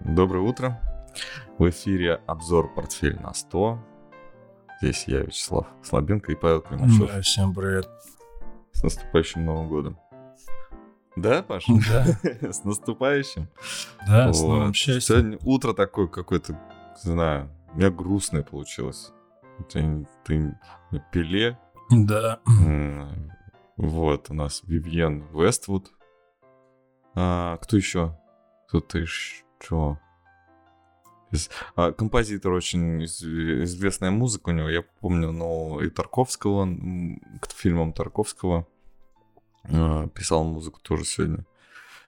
[0.00, 0.80] Доброе утро.
[1.58, 3.78] В эфире обзор «Портфель на 100».
[4.80, 7.08] Здесь я, Вячеслав Слабенко и Павел Климачев.
[7.08, 7.88] Да, всем привет.
[8.72, 9.98] С наступающим Новым годом.
[11.16, 11.72] Да, Паша?
[11.88, 12.52] Да.
[12.52, 13.48] С наступающим.
[14.06, 14.76] Да, с новым Вот.
[14.76, 15.00] счастьем.
[15.00, 16.54] Сегодня утро такое какое-то,
[17.04, 19.12] не знаю, у меня грустное получилось.
[19.70, 20.58] Ты, ты
[21.12, 21.56] Пеле,
[21.90, 22.40] Да.
[23.76, 25.92] Вот, у нас Вивьен Вествуд.
[27.14, 28.18] А, кто еще?
[28.68, 29.44] Кто-то еще?
[31.30, 34.68] Из- а, композитор очень из- известная музыка у него.
[34.68, 36.68] Я помню, ну, и Тарковского,
[37.40, 38.66] к фильмам Тарковского
[39.64, 41.46] а, писал музыку тоже сегодня.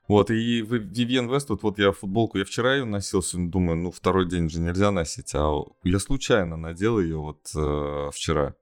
[0.08, 3.90] Вот, и Ви- Вивьен Вествуд, вот я футболку, я вчера ее носил, сегодня думаю, ну,
[3.90, 8.54] второй день же нельзя носить, а я случайно надел ее вот э, вчера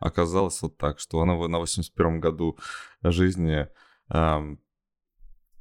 [0.00, 2.58] оказалось вот так, что она на 81 году
[3.02, 3.68] жизни
[4.08, 4.58] ам,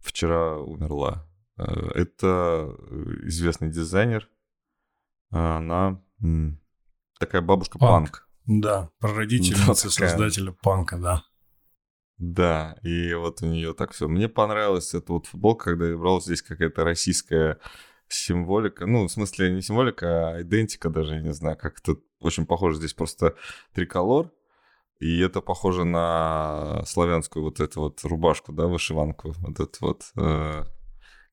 [0.02, 1.28] вчера умерла.
[1.59, 4.30] Э, Это э, известный дизайнер.
[5.31, 6.02] А Она
[7.20, 8.28] такая бабушка-панк.
[8.45, 11.23] Да, прародительница Да, создателя панка, да.
[12.17, 14.08] Да, и вот у нее так все.
[14.08, 17.59] Мне понравилась эта вот футболка, когда я брал здесь какая-то российская
[18.09, 18.86] символика.
[18.86, 22.78] Ну, в смысле, не символика, а идентика даже, я не знаю, как это очень похоже.
[22.78, 23.36] Здесь просто
[23.73, 24.31] триколор,
[25.00, 29.34] и это похоже на славянскую вот эту вот рубашку, да, вышиванку.
[29.38, 30.12] Вот эту вот.
[30.17, 30.64] э,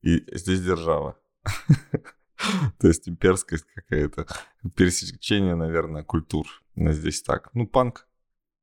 [0.07, 1.19] И здесь держава.
[2.79, 4.29] То есть имперскость какая-то.
[4.77, 6.47] Пересечение, наверное, культур.
[6.77, 7.51] Здесь так.
[7.55, 8.07] Ну, панк,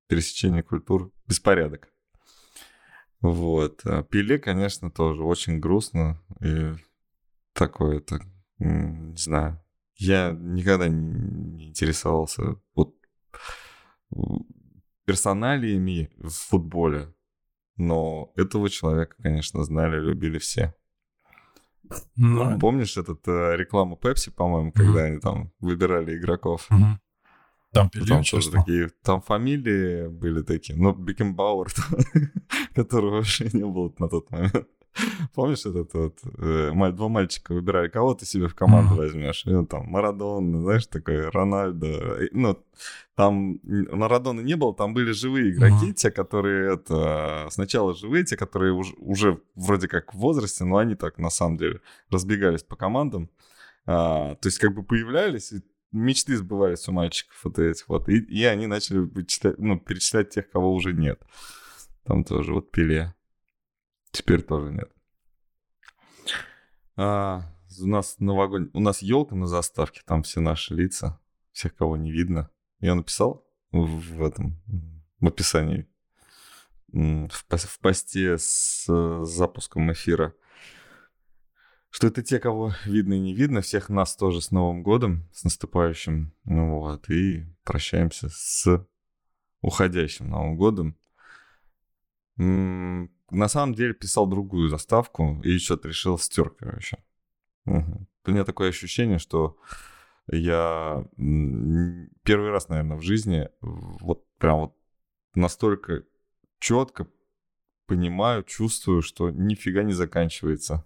[0.08, 1.90] пересечение культур, беспорядок.
[3.20, 3.82] Вот.
[3.84, 6.18] А Пеле, конечно, тоже очень грустно.
[6.40, 6.76] И
[7.52, 8.22] такое это,
[8.60, 9.62] м, не знаю.
[9.96, 12.96] Я никогда не интересовался вот
[15.04, 17.14] персоналиями в футболе.
[17.76, 20.74] Но этого человека, конечно, знали, любили все.
[22.16, 26.68] Ну, Помнишь этот э, рекламу Пепси, по-моему, когда они там выбирали игроков?
[26.70, 27.00] мгм.
[27.72, 31.74] Там Пеле Там тоже такие, там фамилии были такие, но Бекенбауэр,
[32.76, 34.68] которого вообще не было на тот момент.
[35.34, 39.46] Помнишь этот вот, э, два мальчика выбирали, кого ты себе в команду возьмешь?
[39.46, 42.20] И он там Марадон, знаешь, такой Рональдо.
[42.32, 42.58] Ну,
[43.16, 48.74] там Марадона не было, там были живые игроки, те, которые это сначала живые, те, которые
[48.74, 53.30] уж- уже вроде как в возрасте, но они так на самом деле разбегались по командам.
[53.86, 55.62] А, то есть как бы появлялись, и
[55.92, 58.10] мечты сбывались у мальчиков вот этих вот.
[58.10, 59.10] И, и они начали
[59.58, 61.22] ну, перечислять тех, кого уже нет.
[62.04, 63.14] Там тоже вот Пеле.
[64.14, 64.92] Теперь тоже нет.
[66.96, 67.52] А,
[67.82, 68.70] у нас новогодний...
[68.74, 71.20] У нас елка на заставке, там все наши лица,
[71.52, 72.52] всех, кого не видно.
[72.80, 74.62] Я написал в, этом,
[75.20, 75.88] в описании,
[76.90, 78.86] в, в посте с
[79.26, 80.36] запуском эфира,
[81.90, 83.62] что это те, кого видно и не видно.
[83.62, 86.36] Всех нас тоже с Новым годом, с наступающим.
[86.44, 88.88] Ну вот, и прощаемся с
[89.62, 91.00] уходящим Новым годом.
[92.38, 96.98] На самом деле писал другую заставку и что-то решил стер, короче.
[97.66, 98.08] Мгм.
[98.26, 99.58] У меня такое ощущение, что
[100.28, 101.06] я
[102.24, 104.76] первый раз, наверное, в жизни вот прям вот
[105.36, 106.04] настолько
[106.60, 107.08] четко
[107.88, 110.86] понимаю, чувствую, что нифига не заканчивается.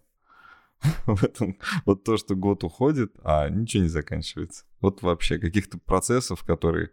[1.06, 4.66] В этом вот то, что год уходит, а ничего не заканчивается.
[4.82, 6.92] Вот вообще каких-то процессов, которые...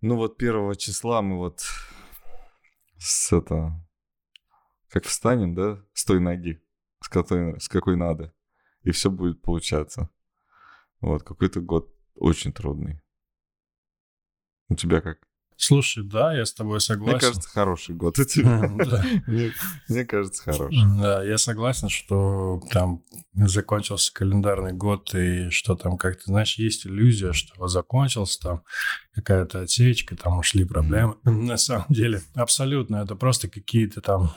[0.00, 1.62] Ну вот первого числа мы вот
[3.06, 3.72] с это...
[4.88, 6.62] Как встанем, да, с той ноги,
[7.02, 8.32] с какой, с какой надо,
[8.82, 10.10] и все будет получаться.
[11.00, 13.02] Вот, какой-то год очень трудный.
[14.68, 15.25] У тебя как?
[15.56, 17.20] Слушай, да, я с тобой Мне согласен.
[17.20, 18.68] кажется, хороший год у тебя.
[19.26, 19.52] Мне
[19.88, 20.82] мне кажется, хороший.
[21.00, 23.02] Да, я согласен, что там
[23.34, 28.62] закончился календарный год, и что там, как ты знаешь, есть иллюзия, что закончился там
[29.14, 31.16] какая-то отсечка, там ушли проблемы.
[31.24, 34.34] На самом деле, абсолютно, это просто какие-то там,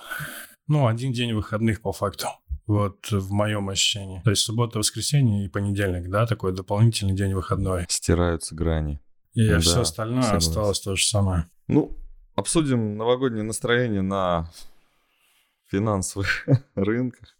[0.67, 2.27] ну, один день выходных по факту.
[2.65, 4.21] Вот в моем ощущении.
[4.23, 7.85] То есть суббота, воскресенье и понедельник, да, такой дополнительный день выходной.
[7.89, 8.99] Стираются грани.
[9.39, 10.47] И Да, все остальное согласен.
[10.49, 11.49] осталось то же самое.
[11.67, 11.97] Ну,
[12.35, 14.51] обсудим новогоднее настроение на
[15.67, 16.45] финансовых
[16.75, 17.37] рынках.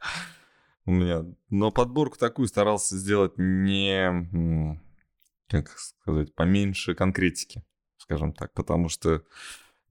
[0.86, 4.70] У меня, но подборку такую старался сделать не,
[5.50, 7.64] как сказать, поменьше конкретики,
[7.98, 9.24] скажем так, потому что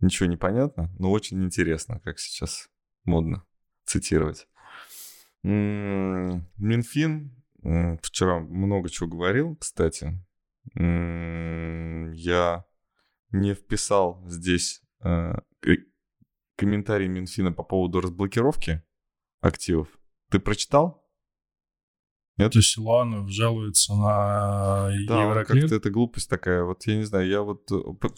[0.01, 2.71] ничего не понятно, но очень интересно, как сейчас
[3.05, 3.45] модно
[3.85, 4.49] цитировать.
[5.43, 10.19] Минфин м, вчера много чего говорил, кстати.
[10.75, 12.65] Я
[13.31, 15.35] не вписал здесь э,
[16.57, 18.83] комментарий Минфина по поводу разблокировки
[19.41, 19.89] активов.
[20.31, 21.05] Ты прочитал?
[22.37, 22.53] Нет?
[22.53, 25.63] То есть Силуанов жалуется на да, Евроклир?
[25.63, 26.65] как-то это глупость такая.
[26.65, 27.71] Вот я не знаю, я вот...
[27.71, 28.09] Э,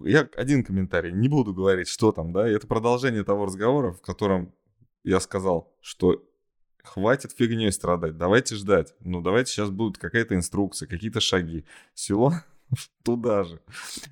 [0.00, 4.54] я один комментарий, не буду говорить, что там, да, это продолжение того разговора, в котором
[5.04, 6.22] я сказал, что
[6.82, 8.94] хватит фигней страдать, давайте ждать.
[9.00, 11.64] Ну, давайте сейчас будет какая-то инструкция, какие-то шаги.
[11.94, 12.32] Село
[13.04, 13.60] туда же.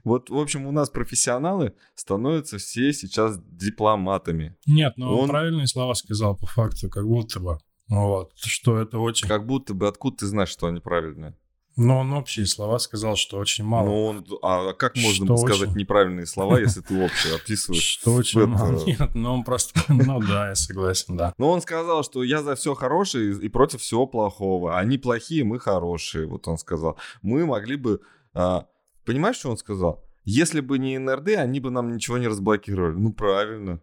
[0.05, 4.57] Вот, в общем, у нас профессионалы становятся все сейчас дипломатами.
[4.67, 7.59] Нет, но ну, он правильные слова сказал по факту, как будто бы.
[7.89, 9.27] Вот, что это очень...
[9.27, 11.35] Как будто бы, откуда ты знаешь, что они правильные?
[11.79, 13.87] Но он общие слова сказал, что очень мало.
[13.87, 15.79] Ну, он, а как можно что сказать очень...
[15.79, 17.83] неправильные слова, если ты общее описываешь?
[17.83, 18.85] Что очень мало.
[18.85, 19.81] Нет, ну он просто...
[19.89, 21.33] Ну да, я согласен, да.
[21.39, 24.77] Но он сказал, что я за все хорошее и против всего плохого.
[24.77, 26.99] Они плохие, мы хорошие, вот он сказал.
[27.23, 28.01] Мы могли бы...
[28.35, 28.67] А,
[29.05, 30.05] понимаешь, что он сказал?
[30.25, 32.97] Если бы не НРД, они бы нам ничего не разблокировали.
[32.97, 33.81] Ну, правильно.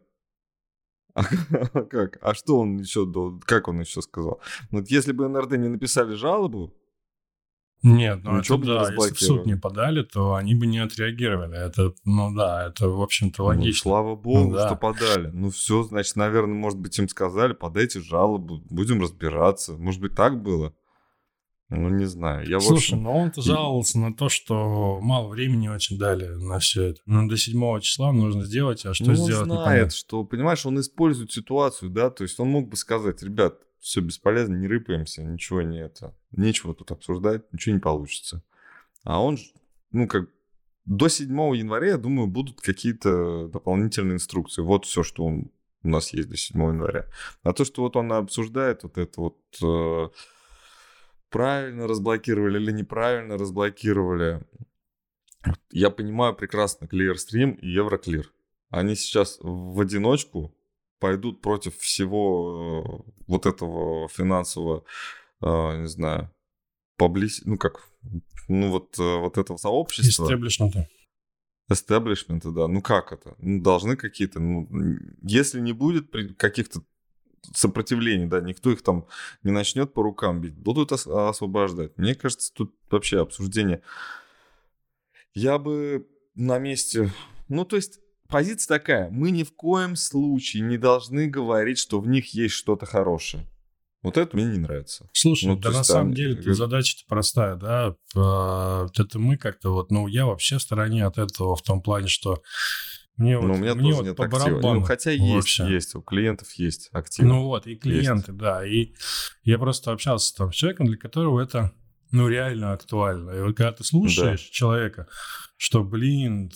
[1.14, 1.24] А
[1.90, 2.18] как?
[2.22, 3.10] А что он еще,
[3.46, 4.42] как он еще сказал?
[4.70, 6.76] Вот если бы НРД не написали жалобу,
[7.82, 11.58] нет, ну это да, если в суд не подали, то они бы не отреагировали.
[11.58, 13.90] Это, ну да, это, в общем-то, ну, логично.
[13.90, 14.68] Ну, слава богу, да.
[14.68, 15.28] что подали.
[15.28, 19.74] Ну все, значит, наверное, может быть, им сказали, подайте жалобу, будем разбираться.
[19.74, 20.74] Может быть, так было?
[21.70, 22.48] Ну, не знаю.
[22.48, 23.04] Я, Слушай, общем...
[23.04, 27.02] ну он-то жаловался на то, что мало времени очень дали на все это.
[27.06, 30.80] Ну, до 7 числа нужно сделать, а что ну, сделать он знает, что, понимаешь, он
[30.80, 33.56] использует ситуацию, да, то есть он мог бы сказать, ребят,
[33.86, 38.42] все бесполезно, не рыпаемся, ничего не это, нечего тут обсуждать, ничего не получится.
[39.04, 39.38] А он,
[39.92, 40.28] ну, как
[40.86, 44.64] до 7 января, я думаю, будут какие-то дополнительные инструкции.
[44.64, 45.52] Вот все, что он,
[45.84, 47.06] у нас есть до 7 января.
[47.44, 50.10] А то, что вот он обсуждает вот это вот э,
[51.30, 54.42] правильно разблокировали или неправильно разблокировали,
[55.70, 58.26] я понимаю прекрасно Clearstream и Euroclear.
[58.72, 60.56] Они сейчас в одиночку
[61.06, 64.84] пойдут против всего э, вот этого финансового,
[65.40, 66.32] э, не знаю,
[66.98, 67.44] поблиз...
[67.46, 67.88] ну как,
[68.48, 70.26] ну вот, э, вот этого сообщества.
[70.26, 70.88] Истеблишмента.
[71.70, 72.68] Эстеблишмента, да.
[72.68, 73.36] Ну как это?
[73.38, 74.40] Ну, должны какие-то...
[74.40, 74.68] Ну,
[75.22, 76.82] если не будет каких-то
[77.54, 79.06] сопротивлений, да, никто их там
[79.44, 81.96] не начнет по рукам бить, будут ос- освобождать.
[82.00, 83.84] Мне кажется, тут вообще обсуждение...
[85.36, 87.12] Я бы на месте...
[87.48, 92.08] Ну, то есть позиция такая, мы ни в коем случае не должны говорить, что в
[92.08, 93.46] них есть что-то хорошее.
[94.04, 95.10] Вот это мне не нравится.
[95.14, 96.54] Слушай, ну, да на самом деле как...
[96.54, 97.96] задача-то простая, да.
[98.14, 102.44] Это мы как-то вот, ну, я вообще в стороне от этого в том плане, что
[103.18, 104.80] мне ну, вот, у меня мне тоже вот нет по барабану.
[104.82, 107.34] Ну, хотя есть, есть, у клиентов есть активно.
[107.34, 108.38] Ну вот, и клиенты, есть.
[108.38, 108.68] да.
[108.68, 108.94] И
[109.44, 111.74] я просто общался там с человеком, для которого это,
[112.16, 113.32] ну, реально актуально.
[113.32, 114.52] И вот когда ты слушаешь да.
[114.52, 115.08] человека,
[115.58, 116.50] что, блин,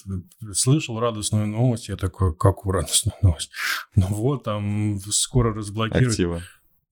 [0.54, 3.52] слышал радостную новость, я такой, какую радостную новость?
[3.94, 6.12] Ну вот, там скоро разблокируют.
[6.14, 6.42] Актива.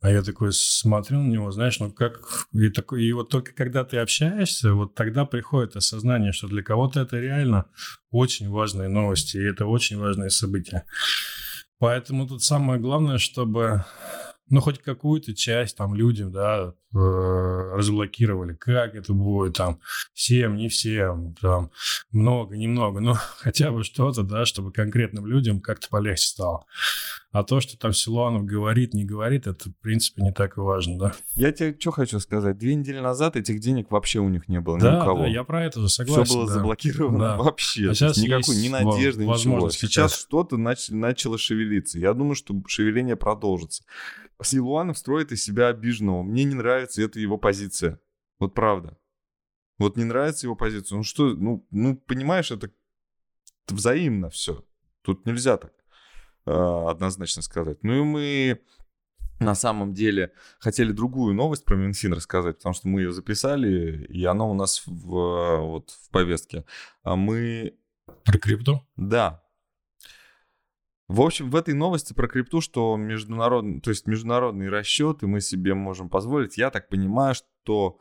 [0.02, 2.20] А я такой смотрю на него, знаешь, ну как...
[2.52, 7.00] И, такой, и вот только когда ты общаешься, вот тогда приходит осознание, что для кого-то
[7.00, 7.68] это реально
[8.12, 10.84] очень важные новости, и это очень важные события.
[11.80, 13.86] Поэтому тут самое главное, чтобы
[14.50, 18.54] ну, хоть какую-то часть там людям, да, разблокировали.
[18.54, 19.80] Как это будет там?
[20.14, 21.72] Всем, не всем, там,
[22.12, 26.66] много, немного, но хотя бы что-то, да, чтобы конкретным людям как-то полегче стало.
[27.32, 30.98] А то, что там Силуанов говорит, не говорит, это, в принципе, не так и важно,
[30.98, 31.14] да.
[31.36, 32.58] Я тебе что хочу сказать.
[32.58, 35.20] Две недели назад этих денег вообще у них не было да, ни у кого.
[35.20, 36.24] Да, я про это же согласен.
[36.24, 36.54] Все было да.
[36.54, 37.38] заблокировано да.
[37.38, 37.92] вообще.
[37.92, 39.70] А сейчас никакой ни надежды, ничего.
[39.70, 42.00] Сейчас что-то нач- начало шевелиться.
[42.00, 43.84] Я думаю, что шевеление продолжится.
[44.42, 46.24] Силуанов строит из себя обиженного.
[46.24, 48.00] Мне не нравится эта его позиция.
[48.40, 48.98] Вот правда.
[49.78, 50.98] Вот не нравится его позиция.
[50.98, 52.72] Ну что, ну, ну понимаешь, это
[53.68, 54.66] взаимно все.
[55.02, 55.74] Тут нельзя так
[56.46, 57.84] э, однозначно сказать.
[57.84, 58.62] Ну и мы
[59.40, 64.26] на самом деле хотели другую новость про Минфин рассказать, потому что мы ее записали, и
[64.26, 66.66] она у нас в, вот, в повестке.
[67.04, 67.78] А мы...
[68.24, 68.88] Про крипту?
[68.96, 69.44] Да,
[71.08, 75.74] в общем, в этой новости про крипту, что международный, то есть международные расчеты мы себе
[75.74, 76.58] можем позволить.
[76.58, 77.98] Я так понимаю, что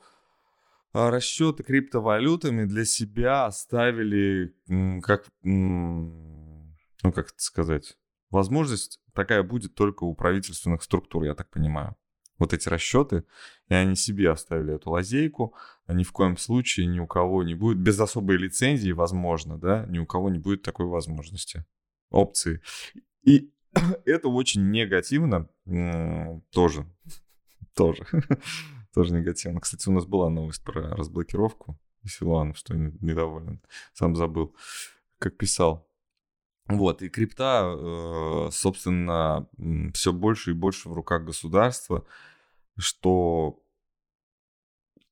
[0.92, 4.56] а, расчеты криптовалютами для себя оставили
[5.02, 6.52] как, ну
[7.02, 7.96] как это сказать,
[8.30, 11.94] возможность такая будет только у правительственных структур, я так понимаю.
[12.38, 13.24] Вот эти расчеты,
[13.68, 15.54] и они себе оставили эту лазейку,
[15.86, 19.86] а ни в коем случае ни у кого не будет, без особой лицензии, возможно, да,
[19.86, 21.64] ни у кого не будет такой возможности
[22.10, 22.60] опции.
[23.22, 23.50] И
[24.04, 25.48] это очень негативно
[26.50, 26.86] тоже.
[27.74, 28.06] Тоже.
[28.94, 29.60] тоже негативно.
[29.60, 31.78] Кстати, у нас была новость про разблокировку.
[32.06, 33.60] Силуанов, что недоволен.
[33.92, 34.56] Сам забыл,
[35.18, 35.86] как писал.
[36.68, 39.46] Вот, и крипта, э, собственно,
[39.92, 42.06] все больше и больше в руках государства,
[42.78, 43.60] что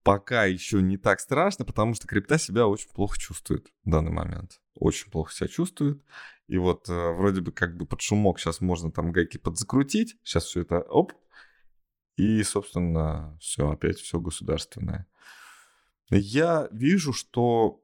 [0.05, 4.61] пока еще не так страшно, потому что крипта себя очень плохо чувствует в данный момент.
[4.75, 6.05] Очень плохо себя чувствует.
[6.47, 10.17] И вот э, вроде бы как бы под шумок сейчас можно там гайки подзакрутить.
[10.23, 11.15] Сейчас все это оп.
[12.17, 15.07] И, собственно, все, опять все государственное.
[16.11, 17.83] Я вижу, что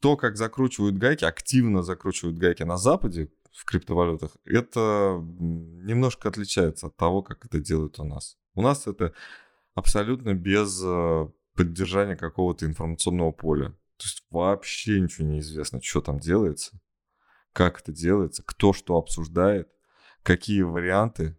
[0.00, 6.96] то, как закручивают гайки, активно закручивают гайки на Западе в криптовалютах, это немножко отличается от
[6.96, 8.36] того, как это делают у нас.
[8.54, 9.14] У нас это
[9.74, 10.82] абсолютно без
[11.54, 13.70] поддержания какого-то информационного поля.
[13.96, 16.80] То есть вообще ничего не известно, что там делается,
[17.52, 19.68] как это делается, кто что обсуждает,
[20.22, 21.38] какие варианты,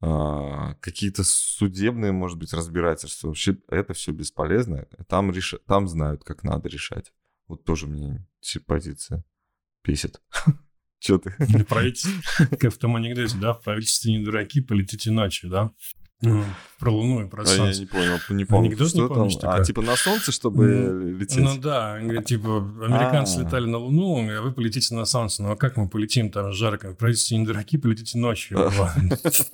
[0.00, 3.28] а, какие-то судебные, может быть, разбирательства.
[3.28, 4.86] Вообще это все бесполезно.
[5.08, 5.54] Там, реш...
[5.66, 7.12] там знают, как надо решать.
[7.48, 8.26] Вот тоже мне
[8.66, 9.24] позиция
[9.84, 10.20] бесит.
[10.98, 11.30] Че ты?
[11.64, 15.72] Правительство, как в том анекдоте, да, в правительстве не дураки, полетите ночью, да?
[16.22, 16.44] Ну,
[16.78, 17.62] про Луну и про Солнце.
[17.62, 18.68] А я не понял, не помню.
[18.68, 19.60] Анекдот что не помнишь, там?
[19.60, 21.38] А, типа на Солнце, чтобы ну, лететь?
[21.38, 23.44] Ну да, типа американцы А-а-а.
[23.44, 25.42] летали на Луну, а вы полетите на Солнце.
[25.42, 26.94] Ну а как мы полетим, там жарко?
[26.94, 28.58] Правительство не дураки, полетите ночью.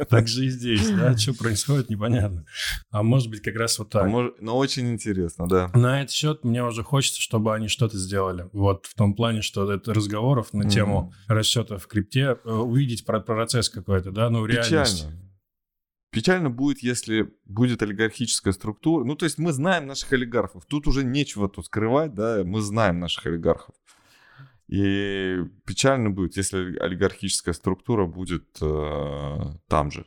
[0.09, 1.17] Так же и здесь, да?
[1.17, 2.45] Что происходит, непонятно.
[2.91, 4.09] А может быть как раз вот так.
[4.09, 5.69] Но ну, очень интересно, да.
[5.75, 8.49] На этот счет мне уже хочется, чтобы они что-то сделали.
[8.53, 13.69] Вот в том плане, что это разговоров на тему расчетов в крипте, э, увидеть процесс
[13.69, 15.03] какой-то, да, ну реальность.
[15.03, 15.32] Печально.
[16.13, 19.03] Печально будет, если будет олигархическая структура.
[19.03, 20.67] Ну, то есть мы знаем наших олигархов.
[20.67, 23.75] Тут уже нечего тут скрывать, да, мы знаем наших олигархов.
[24.69, 29.39] И печально будет, если олигархическая структура будет э,
[29.69, 30.07] там же.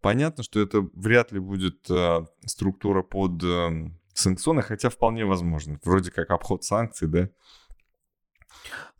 [0.00, 5.80] Понятно, что это вряд ли будет э, структура под э, санкционы, хотя вполне возможно.
[5.82, 7.28] Вроде как обход санкций, да.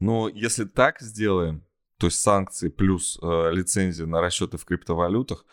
[0.00, 1.64] Но если так сделаем,
[2.00, 5.44] то есть санкции плюс э, лицензия на расчеты в криптовалютах,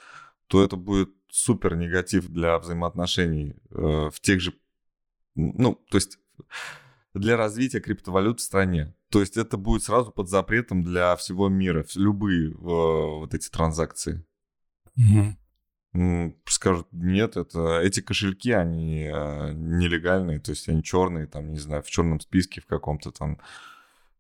[0.48, 4.54] то это будет супер негатив для взаимоотношений э, в тех же,
[5.36, 6.20] ну, то есть
[7.14, 8.96] для развития криптовалют в стране.
[9.10, 14.26] То есть это будет сразу под запретом для всего мира, любые э, вот эти транзакции.
[14.96, 16.34] Угу.
[16.46, 21.84] Скажут, нет, это эти кошельки, они э, нелегальные, то есть они черные, там, не знаю,
[21.84, 23.38] в черном списке в каком-то там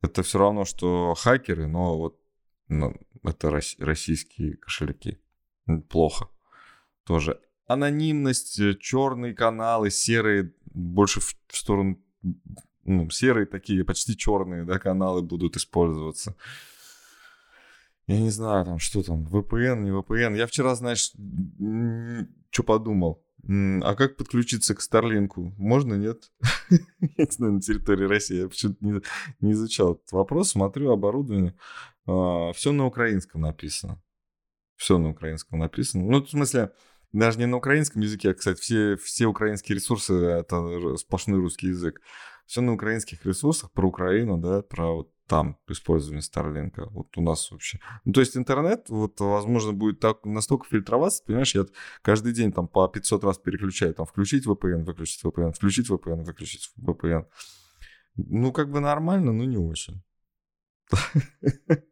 [0.01, 2.20] это все равно, что хакеры, но вот
[2.68, 5.20] ну, это российские кошельки.
[5.89, 6.30] Плохо.
[7.04, 7.39] Тоже.
[7.66, 12.01] Анонимность, э, черные каналы, серые, больше в сторону,
[12.84, 16.36] ну, серые такие, почти черные, да, каналы будут использоваться.
[18.08, 20.38] Я не знаю, там, что там, VPN, не VPN.
[20.38, 21.12] Я вчера, знаешь,
[22.51, 23.26] что подумал?
[23.50, 25.54] А как подключиться к Старлинку?
[25.58, 26.32] Можно, нет?
[26.70, 28.42] Я не знаю, на территории России.
[28.42, 29.01] Я почему-то не,
[29.39, 30.50] не изучал этот вопрос.
[30.50, 31.54] Смотрю оборудование.
[32.06, 34.01] А, все на украинском написано.
[34.75, 36.04] Все на украинском написано.
[36.04, 36.74] Ну, в смысле,
[37.14, 42.02] даже не на украинском языке, а, кстати, все, все украинские ресурсы— это сплошной русский язык.
[42.46, 46.86] Все на украинских ресурсах про Украину, да, про вот там использование Старлинка.
[46.92, 47.80] Вот у нас вообще.
[48.06, 51.66] Ну, то есть интернет, вот, возможно, будет так настолько фильтроваться, понимаешь, я
[52.02, 56.72] каждый день там по 500 раз переключаю, там, включить VPN, выключить VPN, включить VPN, выключить
[56.80, 57.26] VPN.
[58.16, 60.02] Ну, как бы нормально, но не очень.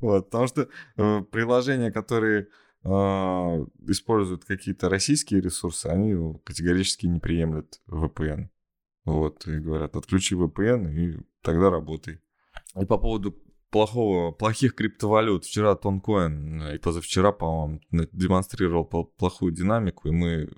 [0.00, 2.48] Вот, потому что э, приложения, которые
[2.84, 8.48] используют какие-то российские ресурсы, они категорически не приемлют VPN.
[9.04, 12.20] Вот, и говорят, отключи VPN, и тогда работай.
[12.80, 13.36] И по поводу
[13.70, 15.44] плохого, плохих криптовалют.
[15.44, 20.48] Вчера Тонкоин и позавчера, по-моему, демонстрировал плохую динамику, и мы...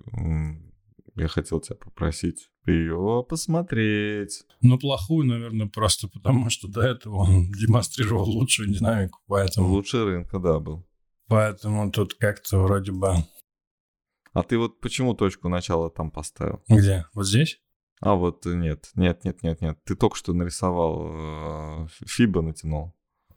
[1.17, 4.43] Я хотел тебя попросить ее посмотреть.
[4.61, 9.69] Ну, плохую, наверное, просто потому, что до этого он демонстрировал лучшую динамику, поэтому...
[9.69, 10.85] Лучший рынка, да, был.
[11.29, 13.15] Поэтому тут как-то вроде бы...
[14.33, 16.63] А ты вот почему точку начала там поставил?
[16.69, 17.07] Где?
[17.15, 17.61] Вот здесь?
[18.01, 19.79] А вот нет, нет, нет, нет, нет.
[19.85, 22.95] Ты только что нарисовал, э, Фиба натянул.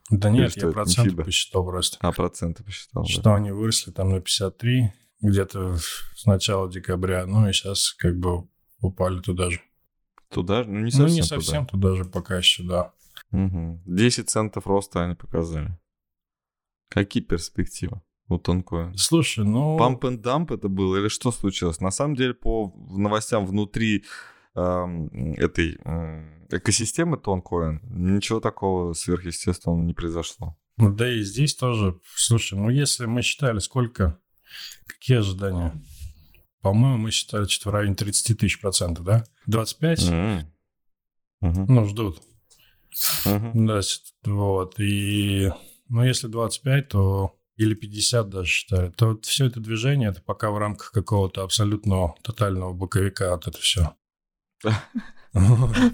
[0.10, 1.98] Да нет, я проценты не посчитал просто.
[2.01, 3.36] А, проценты посчитал, Что да.
[3.36, 4.91] они выросли там на 53
[5.22, 8.48] где-то с начала декабря, ну и сейчас как бы
[8.79, 9.62] упали туда же.
[10.29, 10.70] Туда же?
[10.70, 12.94] Ну не совсем Ну не совсем туда, туда же пока еще, да.
[13.32, 13.82] Угу.
[13.86, 15.77] 10 центов роста они показали.
[16.89, 18.01] Какие перспективы?
[18.29, 18.94] у Тонкоина.
[18.98, 19.77] Слушай, ну...
[19.77, 21.79] Памп and дамп это было или что случилось?
[21.79, 24.03] На самом деле, по новостям внутри
[24.53, 25.77] этой
[26.50, 30.58] экосистемы Тонкоин ничего такого сверхъестественного не произошло.
[30.77, 34.20] Ну да и здесь тоже, слушай, ну если мы считали, сколько,
[34.88, 35.79] какие ожидания?
[36.62, 39.24] По-моему, мы считали что в районе 30 тысяч процентов, да?
[39.46, 40.00] 25?
[40.00, 40.46] Mm-hmm.
[41.44, 41.65] Uh-huh.
[41.67, 42.22] Ну, ждут.
[43.25, 43.51] Uh-huh.
[43.53, 43.82] Да,
[44.32, 44.79] вот.
[44.79, 45.51] И,
[45.89, 50.51] ну, если 25, то или 50 даже считали, то вот все это движение, это пока
[50.51, 53.96] в рамках какого-то абсолютного тотального боковика вот это все.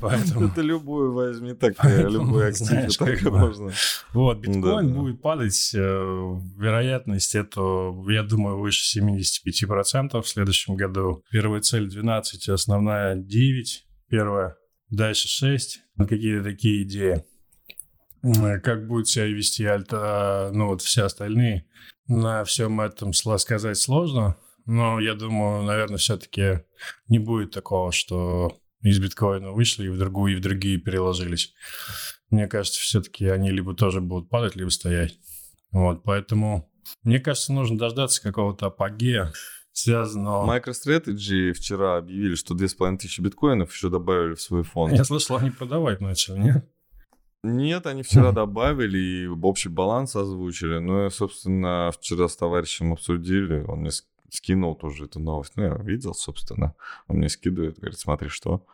[0.01, 0.47] Поэтому...
[0.47, 3.71] Это любую возьми, так любой актив, так можно.
[4.13, 11.23] Вот, биткоин будет падать, э, вероятность это, я думаю, выше 75% в следующем году.
[11.31, 14.55] Первая цель 12, основная 9, первая,
[14.89, 15.79] дальше 6.
[15.97, 17.23] Какие-то такие идеи.
[18.63, 21.67] Как будет себя вести Альта, ну вот все остальные.
[22.07, 26.63] На всем этом сказать сложно, но я думаю, наверное, все-таки
[27.07, 31.53] не будет такого, что из биткоина вышли и в другую, и в другие переложились.
[32.29, 35.19] Мне кажется, все-таки они либо тоже будут падать, либо стоять.
[35.71, 36.71] Вот, поэтому
[37.03, 39.33] мне кажется, нужно дождаться какого-то апогея,
[39.71, 40.45] связанного...
[40.57, 44.93] MicroStrategy вчера объявили, что 2500 биткоинов еще добавили в свой фонд.
[44.93, 46.72] Я слышал, они продавать начали, нет?
[47.43, 50.77] Нет, они вчера добавили и общий баланс озвучили.
[50.77, 53.63] Ну, я, собственно, вчера с товарищем обсудили.
[53.67, 53.91] Он мне
[54.29, 55.53] скинул тоже эту новость.
[55.57, 56.73] Ну, я видел, собственно.
[57.07, 58.65] Он мне скидывает, говорит, смотри, что.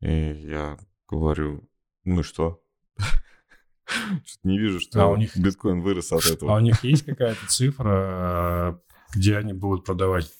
[0.00, 0.78] И я
[1.08, 1.68] говорю,
[2.04, 2.62] ну и что?
[4.44, 5.36] Не вижу, что а у них...
[5.36, 6.52] биткоин вырос от этого.
[6.52, 8.80] А у них есть какая-то цифра,
[9.12, 10.32] где они будут продавать?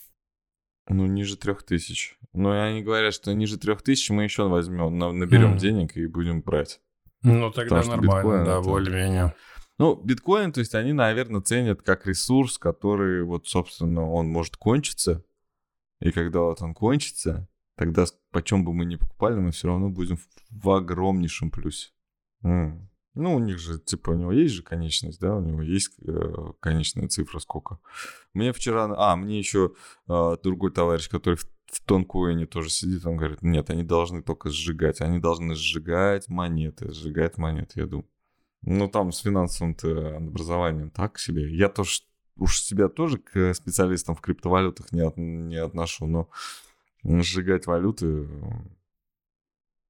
[0.89, 2.17] Ну, ниже трех тысяч.
[2.33, 5.59] Но они говорят, что ниже трех тысяч мы еще возьмем, наберем mm.
[5.59, 6.81] денег и будем брать.
[7.23, 8.69] Ну, тогда Потому нормально, да, это...
[8.69, 9.35] более-менее.
[9.79, 15.25] Ну, биткоин, то есть они, наверное, ценят как ресурс, который вот, собственно, он может кончиться.
[16.01, 20.19] И когда вот он кончится, тогда почем бы мы ни покупали, мы все равно будем
[20.51, 21.91] в огромнейшем плюсе.
[22.45, 22.79] Mm.
[23.15, 26.53] Ну, у них же, типа, у него есть же конечность, да, у него есть э,
[26.61, 27.79] конечная цифра сколько.
[28.35, 29.73] Мне вчера, а, мне еще
[30.09, 34.51] э, другой товарищ, который в, в тонкоине тоже сидит, он говорит, нет, они должны только
[34.51, 38.09] сжигать, они должны сжигать монеты, сжигать монеты, я думаю.
[38.63, 41.55] Ну, там с финансовым-то образованием так себе.
[41.55, 42.03] Я тоже
[42.37, 46.29] уж себя тоже к специалистам в криптовалютах не, от, не отношу, но
[47.05, 48.29] сжигать валюты,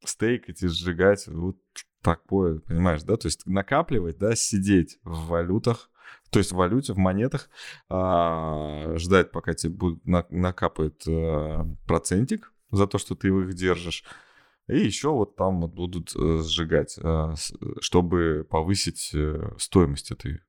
[0.05, 1.57] стейкать и сжигать, вот
[2.03, 3.17] такое, понимаешь, да?
[3.17, 5.91] То есть накапливать, да, сидеть в валютах,
[6.31, 7.51] то есть в валюте, в монетах,
[7.89, 14.05] а, ждать, пока тебе будет, на, накапает а, процентик за то, что ты их держишь,
[14.69, 17.35] и еще вот там вот будут э, сжигать, э,
[17.81, 19.13] чтобы повысить
[19.59, 20.41] стоимость этой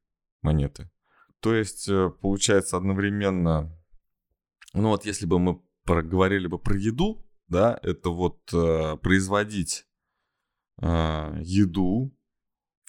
[0.43, 0.91] монеты.
[1.39, 1.89] То есть
[2.21, 3.75] получается одновременно,
[4.73, 9.87] ну вот если бы мы проговорили бы про еду, да, это вот производить
[10.79, 12.15] еду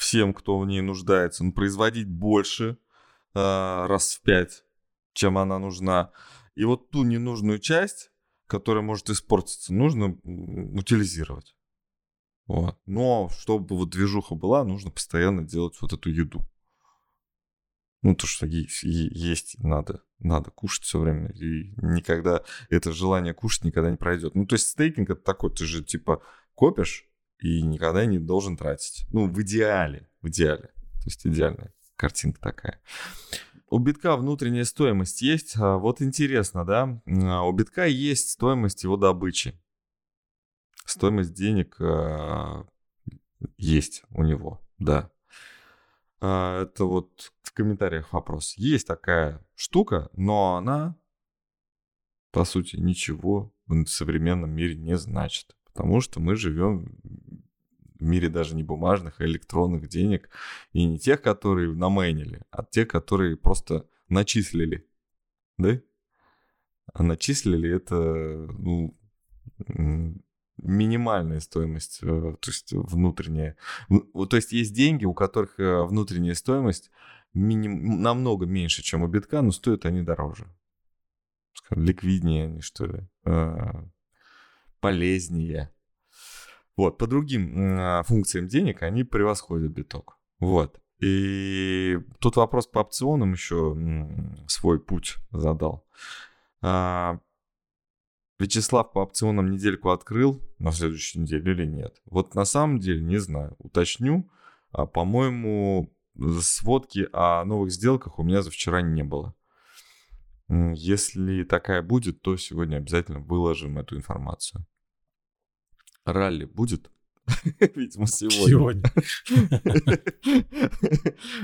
[0.03, 2.77] всем, кто в ней нуждается, но производить больше
[3.35, 4.65] раз в пять,
[5.13, 6.11] чем она нужна.
[6.55, 8.13] И вот ту ненужную часть
[8.53, 10.19] которая может испортиться, нужно
[10.79, 11.57] утилизировать.
[12.47, 12.79] Вот.
[12.85, 16.43] Но чтобы вот движуха была, нужно постоянно делать вот эту еду.
[18.03, 21.31] Ну, то, что есть надо, надо кушать все время.
[21.31, 24.35] И никогда это желание кушать никогда не пройдет.
[24.35, 26.23] Ну, то есть стейкинг это такой, ты же типа
[26.55, 27.09] копишь
[27.43, 29.05] и никогда не должен тратить.
[29.11, 30.69] Ну, в идеале, в идеале.
[31.03, 32.81] То есть идеальная картинка такая.
[33.69, 35.57] У битка внутренняя стоимость есть.
[35.57, 37.03] А, вот интересно, да?
[37.07, 39.59] А, у битка есть стоимость его добычи.
[40.85, 42.67] Стоимость денег а,
[43.57, 45.11] есть у него, да.
[46.19, 48.55] Это вот в комментариях вопрос.
[48.57, 50.97] Есть такая штука, но она,
[52.31, 55.57] по сути, ничего в современном мире не значит.
[55.65, 56.99] Потому что мы живем
[58.03, 60.29] в мире даже не бумажных, а электронных денег.
[60.73, 64.87] И не тех, которые намейнили, а те, которые просто начислили.
[65.59, 65.81] Да?
[66.93, 67.95] А начислили это
[68.59, 68.95] ну,
[70.59, 73.57] минимальная стоимость, э, то есть внутренняя.
[73.89, 76.91] То есть есть деньги, у которых э, внутренняя стоимость
[77.35, 78.03] миним...
[78.03, 80.47] намного меньше, чем у битка, но стоят они дороже.
[81.55, 83.85] Скажем, ликвиднее они, что ли, э,
[84.81, 85.71] полезнее.
[86.77, 90.19] Вот, по другим а, функциям денег они превосходят биток.
[90.41, 90.81] Вот.
[91.01, 93.77] И тут вопрос по опционам еще
[94.47, 95.85] свой путь задал.
[96.63, 97.19] А,
[98.39, 102.01] Вячеслав по опционам недельку открыл на следующей неделе или нет?
[102.07, 103.55] Вот на самом деле не знаю.
[103.59, 104.29] Уточню.
[104.73, 105.93] А, по-моему,
[106.41, 109.35] сводки о новых сделках у меня за вчера не было.
[110.49, 114.67] Если такая будет, то сегодня обязательно выложим эту информацию.
[116.05, 116.91] Ралли будет?
[117.75, 118.49] Видимо, сегодня.
[118.49, 118.83] Сегодня.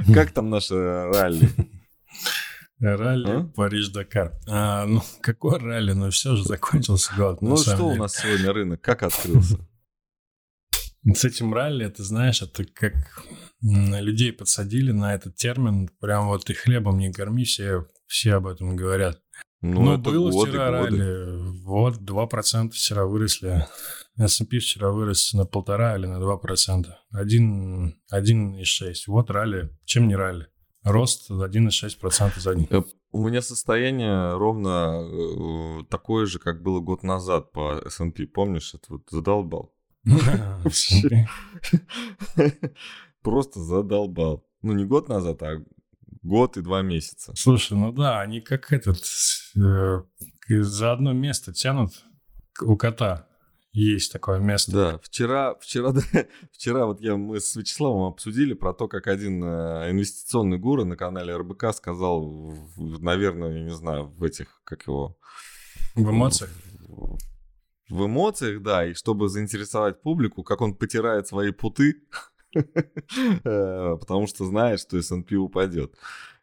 [0.15, 1.49] Как там наше ралли?
[2.81, 3.45] Ралли а?
[3.55, 4.39] Париж-Дакар.
[4.49, 5.93] А, ну, какой ралли?
[5.93, 7.43] Ну, все же закончился год.
[7.43, 8.81] Ну, что у нас сегодня рынок?
[8.81, 9.59] Как открылся?
[11.15, 13.25] С этим ралли, это знаешь, это как
[13.61, 18.77] людей подсадили на этот термин, прям вот и хлебом не корми, все, все об этом
[18.77, 19.21] говорят.
[19.61, 20.99] Ну, Но было годы, вчера годы.
[20.99, 23.67] ралли, вот 2% вчера выросли.
[24.19, 26.87] S&P вчера вырос на полтора или на 2%.
[27.15, 28.95] 1,6.
[29.07, 29.71] Вот ралли.
[29.85, 30.49] Чем не ралли?
[30.83, 32.67] Рост 1,6% за день.
[32.71, 38.27] Э, у меня состояние ровно э, такое же, как было год назад по S&P.
[38.27, 39.75] Помнишь, это вот задолбал.
[43.23, 44.45] Просто задолбал.
[44.63, 45.63] Ну, не год назад, а
[46.23, 47.33] год и два месяца.
[47.37, 49.03] Слушай, ну да, они как этот
[49.57, 50.03] э,
[50.49, 51.93] за одно место тянут
[52.61, 53.28] у кота.
[53.79, 54.73] Есть такое место.
[54.73, 55.95] Да, вчера, вчера,
[56.53, 60.97] вчера вот я, мы с Вячеславом обсудили про то, как один э, инвестиционный гуру на
[60.97, 65.17] канале РБК сказал, наверное, я не знаю, в этих, как его...
[65.95, 66.51] В эмоциях?
[66.89, 67.19] В,
[67.89, 72.03] в эмоциях, да, и чтобы заинтересовать публику, как он потирает свои путы,
[72.57, 72.65] э,
[73.45, 75.95] потому что знает, что S&P упадет.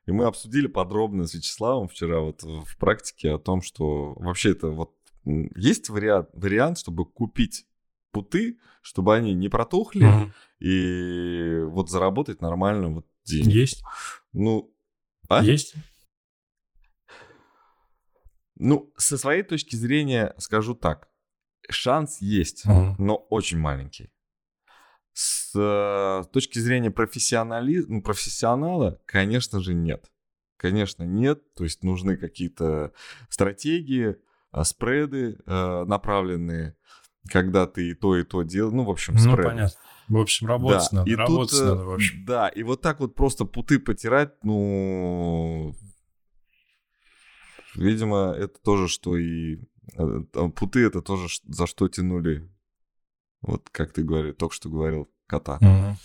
[0.05, 4.69] И мы обсудили подробно с Вячеславом вчера вот в практике о том, что вообще это
[4.69, 4.94] вот
[5.25, 7.65] есть вариант, вариант, чтобы купить
[8.11, 10.31] путы, чтобы они не протухли угу.
[10.59, 13.57] и вот заработать нормально вот деньги.
[13.57, 13.83] Есть.
[14.31, 14.73] Ну,
[15.27, 15.43] а?
[15.43, 15.75] Есть.
[18.57, 21.09] Ну, со своей точки зрения скажу так.
[21.69, 22.95] Шанс есть, угу.
[22.99, 24.11] но очень маленький.
[25.13, 30.11] С э, точки зрения профессионализма, ну, профессионала, конечно же, нет.
[30.57, 31.53] Конечно, нет.
[31.53, 32.93] То есть нужны какие-то
[33.29, 34.17] стратегии,
[34.63, 36.75] спреды э, направленные,
[37.29, 38.73] когда ты и то, и то делаешь.
[38.73, 39.41] Ну, в общем, спреды.
[39.41, 39.79] Ну, понятно.
[40.07, 40.97] В общем, работать да.
[40.99, 41.09] надо.
[41.09, 42.25] И работать тут, надо, в общем.
[42.25, 45.75] Да, и вот так вот просто путы потирать, ну,
[47.75, 49.57] видимо, это тоже, что и...
[49.97, 50.21] Э,
[50.55, 52.47] путы это тоже за что тянули,
[53.41, 55.59] вот как ты говорил, только что говорил, кота.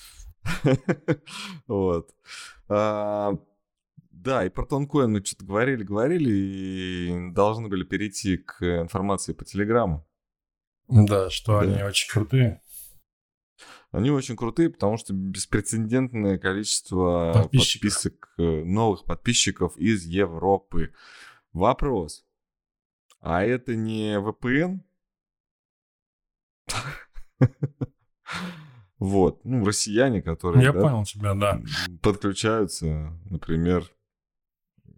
[1.67, 2.11] Вот.
[4.23, 9.47] Да, и про тонкоин мы что-то говорили, говорили, и должны были перейти к информации по
[9.47, 10.07] Телеграму.
[10.89, 11.61] Да, что да.
[11.61, 12.61] они очень крутые.
[13.93, 20.93] Они очень крутые, потому что беспрецедентное количество подписок, э, новых подписчиков из Европы.
[21.55, 22.27] Вопрос.
[23.21, 24.81] А это не VPN?
[28.99, 30.63] Вот, ну, россияне, которые...
[30.63, 31.63] Я да, понял тебя, да.
[32.03, 33.91] Подключаются, например,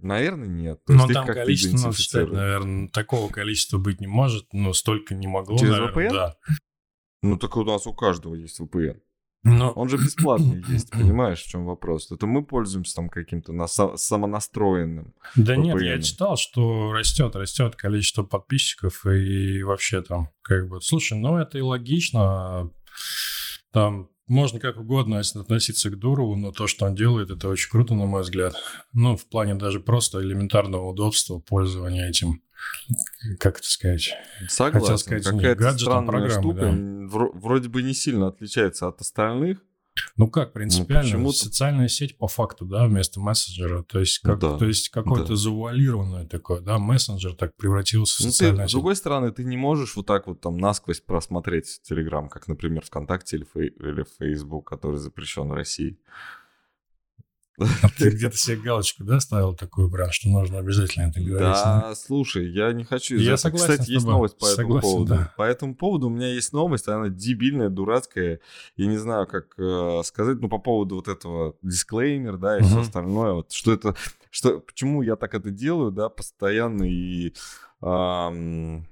[0.03, 0.85] Наверное, нет.
[0.85, 5.27] То но там количество, надо считать, наверное, такого количества быть не может, но столько не
[5.27, 6.13] могло, Через наверное, VPN?
[6.13, 6.37] да.
[7.23, 9.01] Ну, так у нас у каждого есть VPN.
[9.45, 9.71] Но...
[9.73, 12.11] Он же бесплатный есть, понимаешь, в чем вопрос?
[12.11, 15.15] Это мы пользуемся там каким-то на самонастроенным.
[15.35, 15.59] Да VPN.
[15.59, 20.81] нет, я читал, что растет, растет количество подписчиков и вообще там как бы...
[20.81, 22.71] Слушай, ну это и логично.
[23.73, 27.95] Там можно как угодно относиться к Дурову, но то, что он делает, это очень круто,
[27.95, 28.55] на мой взгляд.
[28.93, 32.43] Ну, в плане даже просто элементарного удобства пользования этим,
[33.39, 34.15] как это сказать?
[34.49, 34.81] Согласен.
[34.81, 37.29] Хотел сказать, Какая-то странная штука, да.
[37.35, 39.59] вроде бы не сильно отличается от остальных,
[40.17, 43.83] ну как, принципиально, ну, социальная сеть по факту, да, вместо мессенджера.
[43.83, 45.37] То есть, как, да, то есть какое-то да.
[45.37, 48.71] завуалированное такое, да, мессенджер так превратился в ну, социальную ты, сеть.
[48.71, 52.85] С другой стороны, ты не можешь вот так вот там насквозь просмотреть Телеграм, как, например,
[52.85, 55.99] ВКонтакте или, Фей, или Facebook, который запрещен в России.
[57.83, 61.41] А ты где-то себе галочку, да, ставил такую прям, что нужно обязательно это говорить?
[61.41, 63.17] Да, слушай, я не хочу...
[63.17, 65.19] Я согласен Кстати, есть новость по этому поводу.
[65.37, 68.41] По этому поводу у меня есть новость, она дебильная, дурацкая.
[68.77, 72.81] Я не знаю, как э, сказать, ну, по поводу вот этого дисклеймер, да, и все
[72.81, 73.33] остальное.
[73.33, 73.95] Вот, что это...
[74.31, 77.35] Что, почему я так это делаю, да, постоянно и...
[77.81, 78.83] так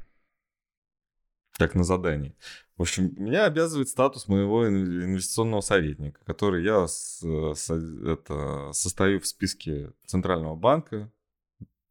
[1.75, 2.35] на задании.
[2.81, 9.27] В общем, меня обязывает статус моего инвестиционного советника, который я с, с, это, состою в
[9.27, 11.13] списке Центрального банка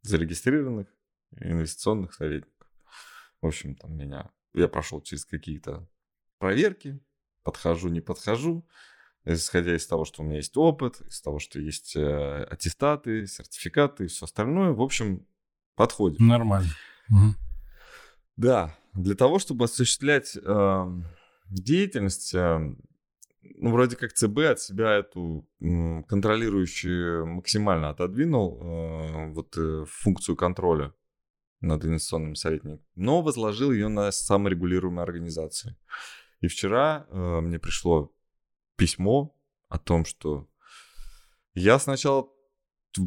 [0.02, 0.88] зарегистрированных
[1.42, 2.68] инвестиционных советников.
[3.40, 4.32] В общем, там меня...
[4.56, 5.88] Я прошел через какие-то
[6.40, 7.00] проверки,
[7.44, 8.68] подхожу, не подхожу,
[9.26, 14.06] исходя из того, что у меня есть опыт, из того, что есть э, аттестаты, сертификаты
[14.06, 14.72] и все остальное.
[14.72, 15.28] В общем,
[15.76, 16.20] подходит.
[16.20, 16.72] Нормально.
[17.12, 17.36] Угу.
[18.38, 20.86] Да, для того, чтобы осуществлять э,
[21.50, 22.76] деятельность, э,
[23.42, 30.36] ну, вроде как ЦБ от себя эту э, контролирующую максимально отодвинул э, вот э, функцию
[30.36, 30.94] контроля
[31.62, 35.76] над инвестиционным советником, но возложил ее на саморегулируемые организации.
[36.42, 38.14] И вчера э, мне пришло
[38.76, 39.36] письмо
[39.68, 40.48] о том, что
[41.54, 42.30] я сначала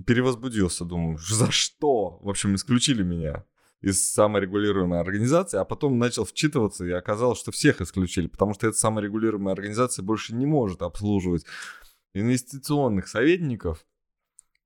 [0.06, 2.18] перевозбудился, думаю, за что?
[2.20, 3.44] В общем, исключили меня
[3.82, 8.78] из саморегулируемой организации, а потом начал вчитываться и оказалось, что всех исключили, потому что эта
[8.78, 11.44] саморегулируемая организация больше не может обслуживать
[12.14, 13.84] инвестиционных советников,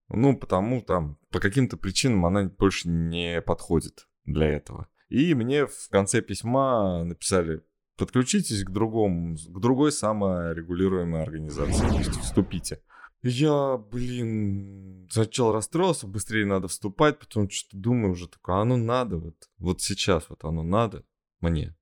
[0.08, 4.86] ну, потому там по каким-то причинам она больше не подходит для этого.
[5.08, 7.62] И мне в конце письма написали,
[7.96, 12.82] подключитесь к другому, к другой саморегулируемой организации, вступите.
[13.22, 19.16] Я, блин, сначала расстроился, быстрее надо вступать, потом что-то думаю уже такое, а оно надо
[19.16, 21.04] вот, вот сейчас вот оно надо
[21.40, 21.76] мне.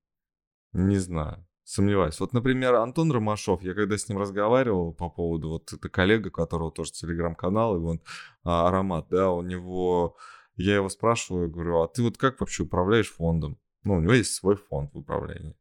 [0.72, 2.18] Не знаю, сомневаюсь.
[2.20, 6.72] Вот, например, Антон Ромашов, я когда с ним разговаривал по поводу, вот это коллега, которого
[6.72, 8.00] тоже телеграм-канал, и он
[8.42, 10.16] а, Аромат, да, у него,
[10.56, 13.58] я его спрашиваю, говорю, а ты вот как вообще управляешь фондом?
[13.82, 15.56] Ну, у него есть свой фонд в управлении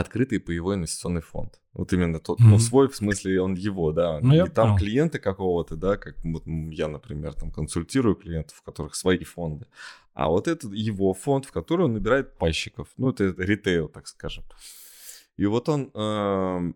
[0.00, 1.60] открытый паевой инвестиционный фонд.
[1.72, 2.44] Вот именно тот, mm-hmm.
[2.44, 4.20] ну, свой, в смысле, он его, да.
[4.20, 4.78] Ну, не там понял.
[4.78, 9.66] клиенты какого-то, да, как вот я, например, там консультирую клиентов, у которых свои фонды.
[10.12, 12.88] А вот это его фонд, в который он набирает пайщиков.
[12.96, 14.44] Ну, это, это ритейл, так скажем.
[15.36, 16.72] И вот он э,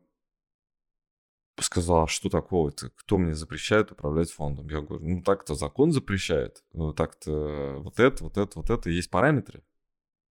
[1.62, 2.90] сказал, а что такого-то?
[2.96, 4.68] Кто мне запрещает управлять фондом?
[4.68, 6.64] Я говорю, ну, так-то закон запрещает.
[6.72, 8.90] Ну, так-то вот это, вот это, вот это.
[8.90, 9.62] Есть параметры.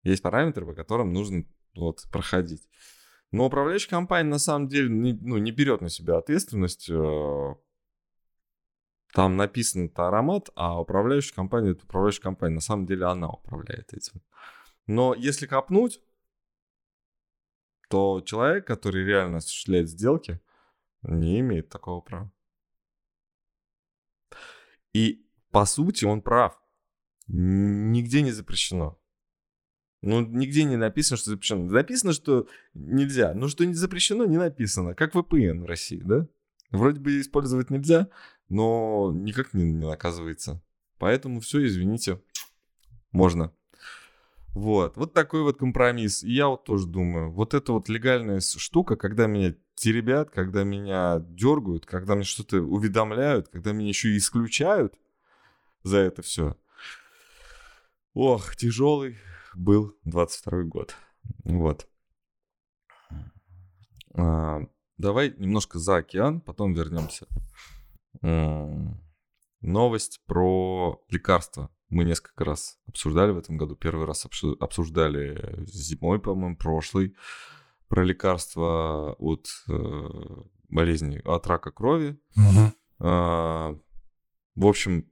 [0.04, 2.68] Есть параметры, по которым нужно вот, проходить.
[3.30, 6.90] Но управляющая компания на самом деле не, ну, не берет на себя ответственность.
[6.90, 7.54] Э,
[9.12, 12.54] там написано это аромат, а управляющая компания это управляющая компания.
[12.54, 14.20] На самом деле она управляет этим.
[14.86, 16.00] Но если копнуть,
[17.88, 20.40] то человек, который реально осуществляет сделки,
[21.02, 22.32] не имеет такого права.
[24.92, 26.58] И по сути он прав.
[27.28, 28.98] Нигде не запрещено.
[30.02, 31.64] Ну, нигде не написано, что запрещено.
[31.64, 33.34] Написано, что нельзя.
[33.34, 34.94] Но что не запрещено, не написано.
[34.94, 36.26] Как VPN в России, да?
[36.70, 38.08] Вроде бы использовать нельзя,
[38.48, 40.60] но никак не, не наказывается.
[40.98, 42.20] Поэтому все, извините,
[43.12, 43.52] можно.
[44.54, 46.22] Вот, вот такой вот компромисс.
[46.24, 51.22] И я вот тоже думаю, вот эта вот легальная штука, когда меня теребят, когда меня
[51.28, 54.94] дергают, когда мне что-то уведомляют, когда меня еще и исключают
[55.82, 56.56] за это все.
[58.14, 59.16] Ох, тяжелый,
[59.56, 60.94] был 22 год.
[61.44, 61.88] Вот.
[64.14, 64.60] А,
[64.98, 67.26] давай немножко за океан, потом вернемся.
[69.60, 71.70] Новость про лекарства.
[71.88, 73.76] Мы несколько раз обсуждали в этом году.
[73.76, 74.26] Первый раз
[74.60, 77.14] обсуждали зимой, по-моему, прошлый,
[77.88, 80.08] про лекарства от э,
[80.68, 82.18] болезни, от рака крови.
[82.36, 82.72] Угу.
[84.54, 85.10] В общем,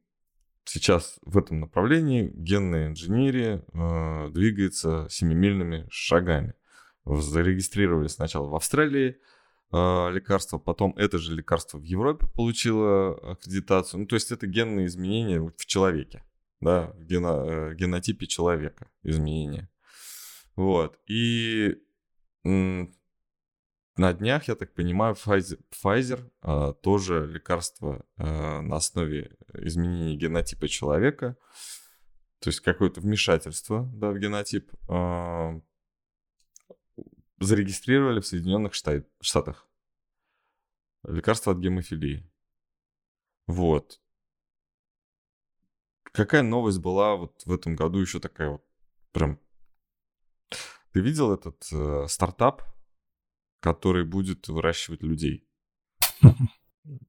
[0.71, 6.55] сейчас в этом направлении генная инженерия э, двигается семимильными шагами.
[7.05, 9.17] Зарегистрировали сначала в Австралии
[9.73, 14.01] э, лекарство, потом это же лекарство в Европе получило аккредитацию.
[14.01, 16.25] Ну, то есть это генные изменения в человеке,
[16.61, 19.69] да, в э, генотипе человека изменения.
[20.55, 20.99] Вот.
[21.09, 21.79] И
[24.01, 30.69] на днях, я так понимаю, Pfizer, Pfizer а, тоже лекарство а, на основе изменения генотипа
[30.69, 31.37] человека,
[32.39, 35.61] то есть какое-то вмешательство да, в генотип, а,
[37.41, 39.69] зарегистрировали в Соединенных Штатах.
[41.07, 42.27] Лекарство от гемофилии.
[43.47, 44.01] Вот.
[46.05, 48.65] Какая новость была вот в этом году еще такая вот
[49.13, 49.39] прям...
[50.93, 52.63] Ты видел этот э, стартап
[53.61, 55.47] который будет выращивать людей.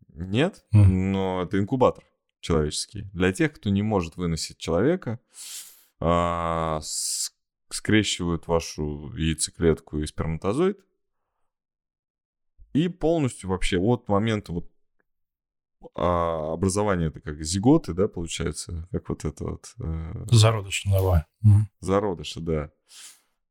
[0.10, 2.04] Нет, но это инкубатор
[2.42, 3.04] человеческий.
[3.14, 5.20] Для тех, кто не может выносить человека,
[6.00, 6.80] а,
[7.70, 10.80] скрещивают вашу яйцеклетку и сперматозоид.
[12.74, 14.72] И полностью вообще от момента вот
[15.96, 19.74] а, образования это как зиготы, да, получается, как вот это вот...
[19.80, 20.26] Э...
[20.32, 21.24] Зародыш, давай.
[21.80, 22.72] Зародыши, да.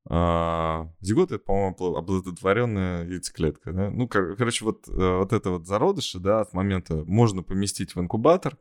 [0.08, 3.72] А, зигот это, по-моему, оплодотворенная яйцеклетка.
[3.72, 3.90] Да?
[3.90, 8.00] Ну, кор- короче, вот, э, вот это вот зародыши, да, от момента можно поместить в
[8.00, 8.56] инкубатор,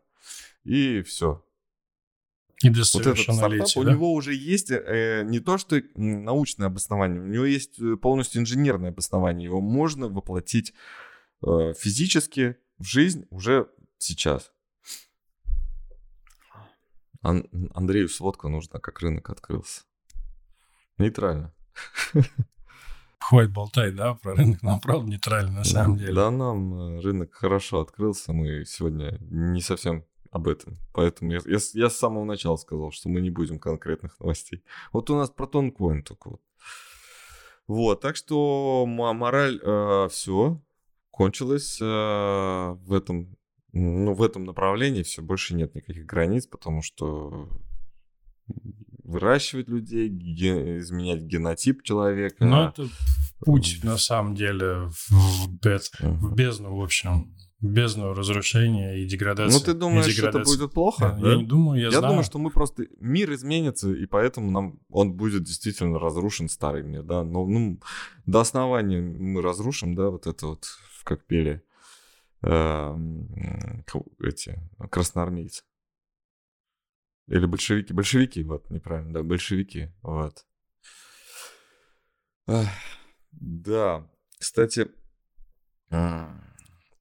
[0.63, 1.43] и все.
[2.61, 3.91] И до вот этот стартап, да?
[3.91, 8.41] у него уже есть э, не то, что научное обоснование, у него есть э, полностью
[8.41, 9.45] инженерное обоснование.
[9.45, 10.73] Его можно воплотить
[11.41, 14.51] э, физически в жизнь уже сейчас.
[17.21, 19.83] Ан- Андрею сводка нужна, как рынок открылся.
[20.99, 21.53] Нейтрально.
[23.19, 24.61] Хватит болтай, да, про рынок.
[24.63, 26.13] Нам правда нейтрально, на самом деле.
[26.13, 28.33] Да, нам э, рынок хорошо открылся.
[28.33, 30.77] Мы сегодня не совсем об этом.
[30.93, 34.63] Поэтому я, я, я с самого начала сказал, что мы не будем конкретных новостей.
[34.91, 36.41] Вот у нас про тонкоин только вот.
[37.67, 40.59] Вот, так что мораль э, все
[41.11, 43.37] кончилась э, в этом,
[43.73, 45.03] ну, в этом направлении.
[45.03, 47.47] Все больше нет никаких границ, потому что
[49.09, 52.45] выращивать людей, ге- изменять генотип человека.
[52.45, 52.87] Ну, это
[53.45, 56.35] путь, на самом деле, в, в бед- в Мгм.
[56.35, 57.35] бездну, в общем.
[57.59, 59.57] В бездну разрушения и деградации.
[59.57, 61.17] Ну, ты думаешь, И это будет плохо?
[61.19, 61.35] Я да?
[61.35, 62.07] не думаю, я, Я знаю.
[62.11, 62.85] думаю, что мы просто...
[63.01, 67.23] Мир изменится, и поэтому нам он будет действительно разрушен, старый мир, да.
[67.23, 67.79] Но ну,
[68.25, 70.67] до основания мы разрушим, да, вот это вот,
[71.03, 71.61] как пели
[72.43, 74.57] эм, ку- эти
[74.89, 75.63] красноармейцы.
[77.29, 77.93] Или большевики.
[77.93, 80.45] Большевики, вот, неправильно, да, большевики, вот.
[82.47, 82.67] Ах,
[83.31, 84.89] Да, кстати,
[85.91, 86.43] м,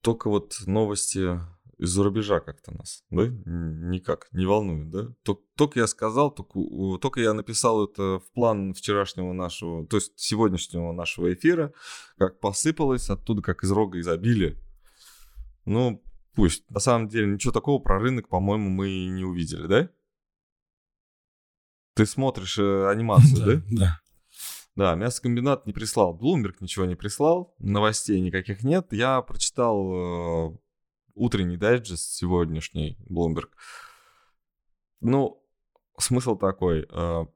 [0.02, 1.40] только вот новости
[1.78, 5.08] из-за рубежа как-то нас, да, никак не волнует, да?
[5.24, 6.60] Тол- Только я сказал, только,
[7.00, 11.72] только я написал это в план вчерашнего нашего, то есть сегодняшнего нашего эфира,
[12.18, 14.56] как посыпалось оттуда, как из рога изобилия.
[15.64, 16.02] Ну,
[16.34, 16.68] пусть.
[16.70, 19.90] На самом деле ничего такого про рынок, по-моему, мы и не увидели, да?
[21.98, 23.76] Ты смотришь э, анимацию, да?
[23.76, 24.00] Да.
[24.76, 26.16] Да, мясокомбинат не прислал.
[26.16, 27.56] Bloomberg ничего не прислал.
[27.58, 28.92] Новостей никаких нет.
[28.92, 30.58] Я прочитал э,
[31.14, 33.48] утренний дайджест сегодняшний Bloomberg.
[35.00, 35.44] Ну,
[35.98, 36.86] смысл такой.
[36.88, 37.26] э,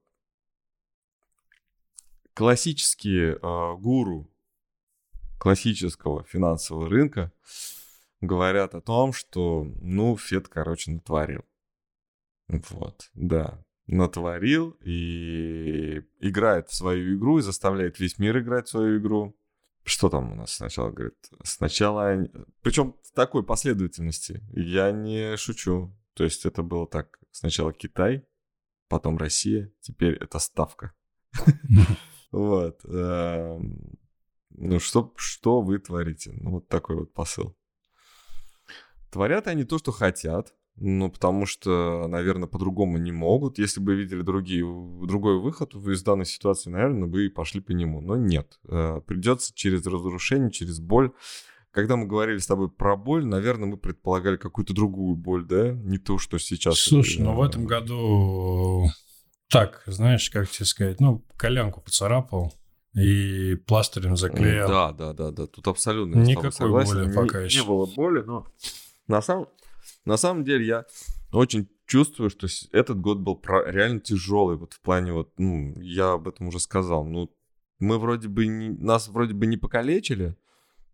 [2.33, 4.31] классические э, гуру
[5.41, 7.33] классического финансового рынка
[8.21, 11.45] говорят о том, что, ну, Фед, короче, натворил.
[12.47, 18.99] Вот, да натворил и играет в свою игру и заставляет весь мир играть в свою
[19.01, 19.37] игру.
[19.85, 21.17] Что там у нас сначала говорит?
[21.43, 22.29] Сначала...
[22.63, 24.43] Причем в такой последовательности.
[24.53, 25.93] Я не шучу.
[26.15, 27.19] То есть это было так.
[27.33, 28.25] Сначала Китай,
[28.89, 30.93] потом Россия, теперь это ставка.
[32.33, 32.81] Вот.
[32.87, 33.99] эм,
[34.51, 36.33] Ну, что, что вы творите?
[36.33, 37.55] Ну, вот такой вот посыл.
[39.11, 40.55] Творят они то, что хотят.
[40.77, 43.59] Ну, потому что, наверное, по-другому не могут.
[43.59, 44.63] Если бы видели другие,
[45.07, 48.01] другой выход из данной ситуации, наверное, бы и пошли по нему.
[48.01, 48.59] Но нет.
[48.69, 51.13] Э, Придется через разрушение, через боль.
[51.71, 55.73] Когда мы говорили с тобой про боль, наверное, мы предполагали какую-то другую боль, да?
[55.73, 56.79] Не то, что сейчас.
[56.79, 58.91] Слушай, это, ну в э, этом году
[59.53, 62.55] так, знаешь, как тебе сказать, ну, коленку поцарапал
[62.95, 64.67] и пластырем заклеил.
[64.67, 65.47] Да, да, да, да.
[65.47, 66.95] Тут абсолютно Никакой согласен.
[66.95, 67.65] боли Не- пока не, еще.
[67.65, 68.47] было боли, но
[69.09, 69.49] на самом,
[70.05, 70.85] на самом деле я
[71.33, 74.57] очень чувствую, что этот год был реально тяжелый.
[74.57, 77.05] Вот в плане вот, ну, я об этом уже сказал.
[77.05, 77.31] Ну,
[77.79, 80.37] мы вроде бы не, нас вроде бы не покалечили,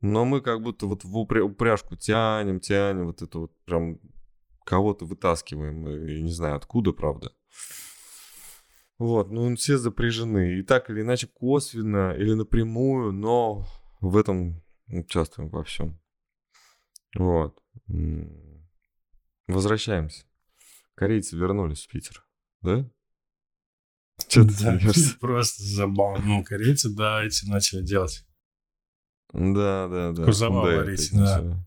[0.00, 4.00] но мы как будто вот в упря- упряжку тянем, тянем, вот это вот прям
[4.64, 7.32] кого-то вытаскиваем, и не знаю откуда, правда.
[8.98, 10.58] Вот, ну все запряжены.
[10.58, 13.64] И так или иначе косвенно или напрямую, но
[14.00, 16.00] в этом участвуем во всем.
[17.14, 17.62] Вот.
[19.48, 20.24] Возвращаемся.
[20.94, 22.24] Корейцы вернулись в Питер,
[22.60, 22.88] да?
[24.28, 25.16] Че ты Да, смеешься?
[25.20, 26.24] просто забавно.
[26.24, 28.26] Ну, корейцы, да, эти начали делать.
[29.32, 30.24] Да, да, да.
[30.24, 31.26] Кузова Hyundai варить, да.
[31.38, 31.66] все.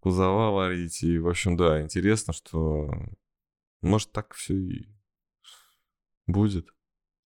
[0.00, 1.02] Кузова варить.
[1.02, 2.90] И, в общем, да, интересно, что
[3.82, 4.88] может так все и
[6.26, 6.68] будет.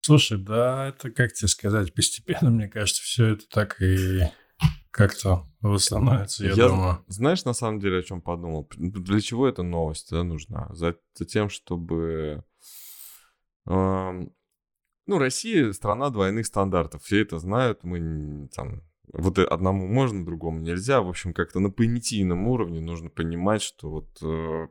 [0.00, 4.22] Слушай, да, это, как тебе сказать, постепенно, мне кажется, все это так и
[4.92, 7.04] как-то восстановится, я, Я- думаю.
[7.08, 8.68] Знаешь, на самом деле, о чем подумал?
[8.76, 10.68] Для чего эта новость да, нужна?
[10.70, 12.44] За, за тем, чтобы...
[13.66, 14.32] эм,
[15.06, 17.02] ну, Россия страна двойных стандартов.
[17.02, 17.82] Все это знают.
[17.84, 18.82] Мы там...
[19.12, 21.00] Вот одному можно, другому нельзя.
[21.00, 24.18] В общем, как-то на понятийном уровне нужно понимать, что вот...
[24.22, 24.68] э,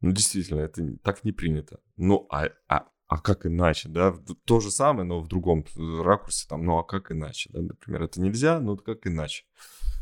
[0.00, 1.80] ну, действительно, это так не принято.
[1.96, 4.14] Ну, а, а, а как иначе, да?
[4.44, 7.62] То же самое, но в другом ракурсе, там, ну, а как иначе, да?
[7.62, 9.44] Например, это нельзя, ну, как иначе.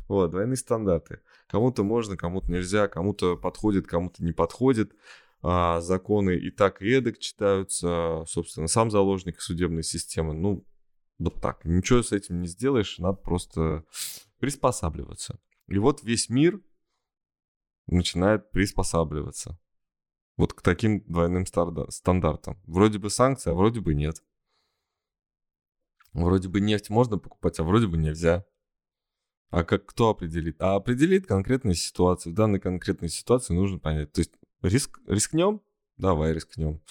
[0.09, 1.21] Вот, двойные стандарты.
[1.47, 4.93] Кому-то можно, кому-то нельзя, кому-то подходит, кому-то не подходит.
[5.41, 8.25] А, законы и так, и эдак читаются.
[8.27, 10.35] Собственно, сам заложник судебной системы.
[10.35, 10.67] Ну,
[11.19, 11.65] вот так.
[11.65, 13.85] Ничего с этим не сделаешь, надо просто
[14.41, 15.39] приспосабливаться.
[15.69, 16.61] И вот весь мир
[17.87, 19.59] начинает приспосабливаться.
[20.37, 22.61] Вот к таким двойным стандартам.
[22.67, 24.23] Вроде бы санкции, а вроде бы нет.
[26.13, 28.45] Вроде бы нефть можно покупать, а вроде бы нельзя.
[29.51, 30.61] А как кто определит?
[30.61, 32.33] А определит конкретная ситуация.
[32.33, 34.13] В данной конкретной ситуации нужно понять.
[34.13, 34.33] То есть
[34.63, 35.63] риск, рискнем?
[35.97, 36.83] Давай рискнем.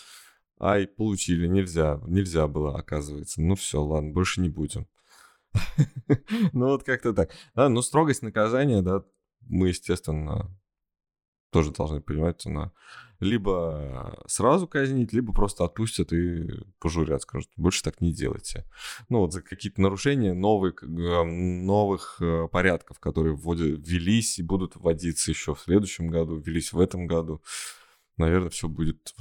[0.60, 2.02] Ай, получили, нельзя.
[2.08, 3.41] Нельзя было, оказывается.
[3.41, 4.88] Ну все, ладно, больше не будем.
[6.54, 7.32] Ну вот как-то так.
[7.56, 9.04] Да, ну строгость наказания, да,
[9.41, 10.56] мы, естественно,
[11.56, 12.74] тоже должны понимать, она
[13.22, 16.49] либо сразу казнить, либо просто отпустят и
[16.80, 18.66] пожурят, скажут, больше так не делайте.
[19.08, 25.32] Ну вот за какие-то нарушения новых, новых э, порядков, которые вводят, ввелись и будут вводиться
[25.32, 27.41] еще в следующем году, ввелись в этом году,
[28.18, 29.16] наверное, все будет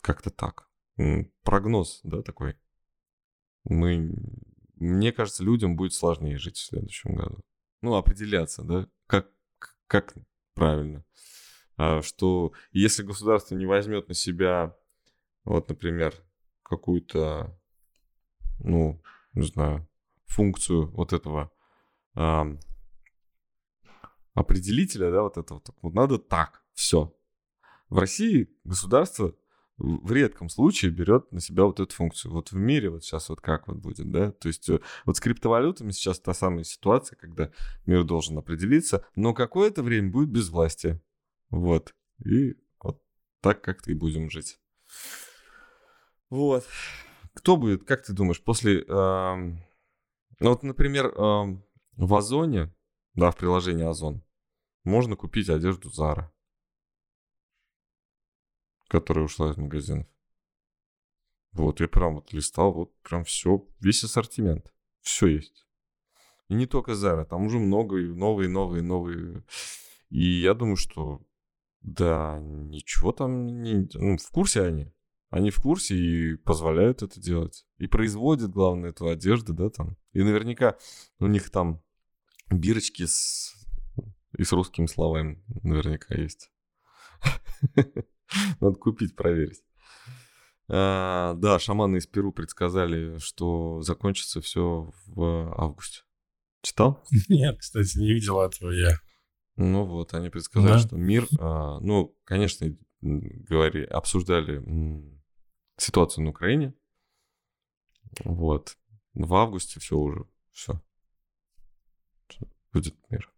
[0.00, 0.66] как-то так.
[1.42, 2.56] Прогноз, да, такой.
[3.64, 4.10] Мы,
[4.76, 7.40] мне кажется, людям будет сложнее жить в следующем году.
[7.82, 9.28] Ну, определяться, да, как,
[9.86, 10.14] как
[10.54, 11.04] правильно.
[11.76, 14.76] А, что если государство не возьмет на себя,
[15.44, 16.14] вот, например,
[16.62, 17.58] какую-то,
[18.60, 19.02] ну,
[19.34, 19.88] не знаю,
[20.26, 21.52] функцию вот этого
[22.14, 22.46] а,
[24.34, 27.14] определителя, да, вот этого, вот надо так, все.
[27.88, 29.34] В России государство
[29.76, 32.32] в редком случае берет на себя вот эту функцию.
[32.32, 34.30] Вот в мире вот сейчас вот как вот будет, да?
[34.30, 37.50] То есть э, вот с криптовалютами сейчас та самая ситуация, когда
[37.84, 41.00] мир должен определиться, но какое-то время будет без власти.
[41.60, 41.94] Вот.
[42.24, 43.02] И вот
[43.40, 44.58] так как-то и будем жить.
[46.30, 46.64] Вот.
[47.34, 48.82] Кто будет, как ты думаешь, после...
[48.82, 49.56] Э,
[50.40, 51.62] вот, например, э,
[51.96, 52.74] в Озоне,
[53.14, 54.22] да, в приложении Озон,
[54.84, 56.34] можно купить одежду Зара
[58.94, 60.06] которая ушла из магазинов.
[61.52, 64.72] Вот, я прям вот листал, вот прям все, весь ассортимент.
[65.00, 65.66] Все есть.
[66.48, 69.44] И не только Zara, там уже много, и новые, новые, новые.
[70.10, 71.22] И я думаю, что
[71.84, 73.86] да, ничего там не...
[73.92, 74.90] Ну, в курсе они.
[75.28, 77.66] Они в курсе и позволяют это делать.
[77.76, 79.98] И производят, главное, эту одежду, да, там.
[80.12, 80.78] И наверняка
[81.18, 81.82] у них там
[82.50, 83.54] бирочки с...
[84.38, 86.50] и с русскими словами наверняка есть.
[88.60, 89.62] Надо купить, проверить.
[90.68, 96.00] А, да, шаманы из Перу предсказали, что закончится все в августе.
[96.62, 97.04] Читал?
[97.28, 98.98] Нет, кстати, не видел этого я.
[99.56, 100.78] Ну вот, они предсказали, да?
[100.78, 105.22] что мир, а, ну, конечно, говори, обсуждали м,
[105.76, 106.74] ситуацию на Украине.
[108.24, 108.76] Вот.
[109.14, 110.80] В августе все уже, все.
[112.72, 113.30] Будет мир.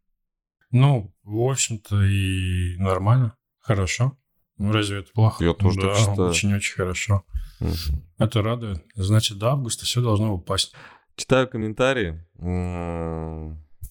[0.71, 4.17] Ну, в общем-то, и нормально, хорошо.
[4.59, 5.45] Ну, разве это плохо?
[5.45, 6.29] Я тоже да, так считаю.
[6.31, 7.25] Очень-очень хорошо.
[7.61, 8.03] Угу.
[8.19, 8.85] Это радует.
[8.95, 10.75] Значит, до августа все должно упасть.
[11.15, 12.25] Читаю комментарии.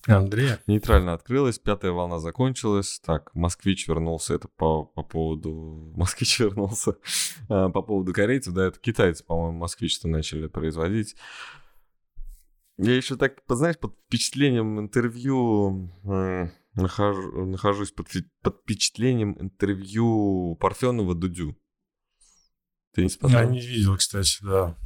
[0.08, 0.52] Андрей.
[0.68, 3.00] Нейтрально открылась, пятая волна закончилась.
[3.04, 5.92] Так, москвич вернулся, это по, по поводу...
[5.96, 6.98] Москвич вернулся
[7.50, 11.16] а, по поводу корейцев, да, это китайцы, по-моему, москвич-то начали производить.
[12.78, 15.90] Я еще так, знаешь, под впечатлением интервью
[16.74, 18.08] нахожу, нахожусь под,
[18.42, 21.58] под впечатлением интервью Парфенова Дудю.
[22.94, 23.42] Ты не смотрел?
[23.42, 24.78] Я не видел, кстати, да.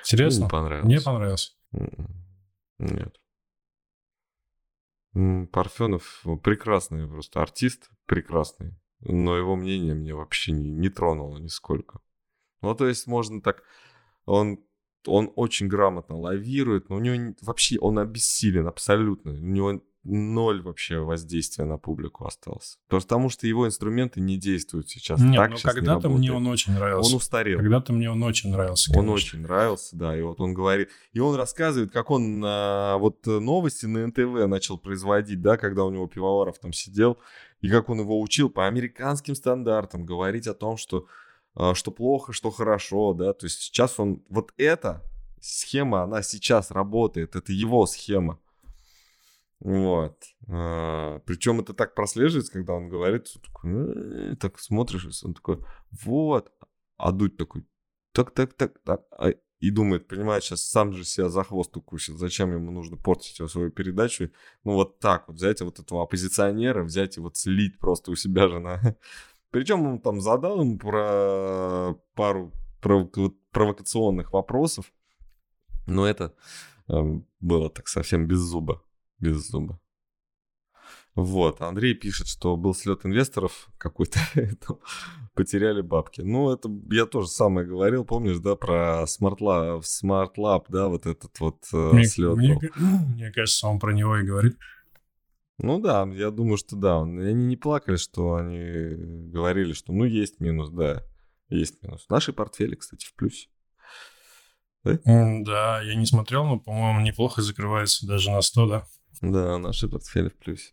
[0.00, 0.42] Интересно?
[0.42, 0.86] Мне понравилось.
[0.86, 1.56] Мне понравилось.
[2.78, 3.21] Нет.
[5.12, 8.74] Парфенов прекрасный просто артист, прекрасный.
[9.00, 12.00] Но его мнение мне вообще не, не тронуло нисколько.
[12.62, 13.62] Ну, то есть можно так...
[14.24, 14.64] Он,
[15.06, 19.32] он очень грамотно лавирует, но у него вообще он обессилен абсолютно.
[19.32, 22.78] У него ноль вообще воздействия на публику остался.
[22.88, 25.20] Потому что его инструменты не действуют сейчас.
[25.20, 27.10] Нет, так ну когда-то мне он очень нравился.
[27.10, 27.58] Он устарел.
[27.58, 28.90] Когда-то мне он очень нравился.
[28.90, 29.02] Конечно.
[29.02, 30.16] Он очень нравился, да.
[30.16, 34.76] И вот он говорит, и он рассказывает, как он а, вот новости на НТВ начал
[34.78, 37.18] производить, да, когда у него пивоваров там сидел,
[37.60, 41.06] и как он его учил по американским стандартам говорить о том, что
[41.54, 43.32] а, что плохо, что хорошо, да.
[43.32, 45.02] То есть сейчас он вот эта
[45.40, 48.38] схема, она сейчас работает, это его схема.
[49.62, 50.18] Вот.
[50.48, 55.64] А, причем это так прослеживается, когда он говорит, такой, так смотришь, он такой,
[56.04, 56.52] вот.
[56.96, 57.64] А Дудь такой,
[58.12, 59.02] так, так, так, так.
[59.12, 62.16] А, и думает, понимает, сейчас сам же себя за хвост укусит.
[62.16, 64.30] Зачем ему нужно портить его свою передачу?
[64.64, 68.48] Ну, вот так вот взять вот этого оппозиционера, взять и вот слить просто у себя
[68.48, 68.96] же на...
[69.52, 74.92] Причем он там задал ему про пару провокационных вопросов,
[75.86, 76.34] но это
[76.88, 76.94] э,
[77.38, 78.82] было так совсем без зуба
[79.22, 79.80] без зуба.
[81.14, 84.18] Вот, Андрей пишет, что был слет инвесторов какой-то,
[85.34, 86.22] потеряли бабки.
[86.22, 91.04] Ну, это я тоже самое говорил, помнишь, да, про Smart Lab, Smart Lab да, вот
[91.04, 92.60] этот вот э, мне, слет мне, был.
[93.14, 94.56] Мне кажется, он про него и говорит.
[95.58, 97.02] Ну да, я думаю, что да.
[97.02, 101.04] Они не плакали, что они говорили, что ну есть минус, да,
[101.50, 102.06] есть минус.
[102.08, 103.48] Наши портфели, кстати, в плюсе.
[104.82, 104.98] Да?
[105.04, 108.86] да, я не смотрел, но, по-моему, неплохо закрывается даже на 100, да?
[109.22, 110.72] Да, наши портфели в плюсе.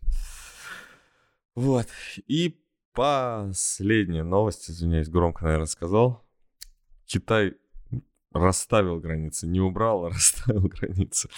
[1.56, 1.88] Вот.
[2.28, 2.60] И
[2.94, 6.26] последняя новость, извиняюсь, громко, наверное, сказал.
[7.06, 7.56] Китай
[8.32, 11.30] расставил границы, не убрал, а расставил границы.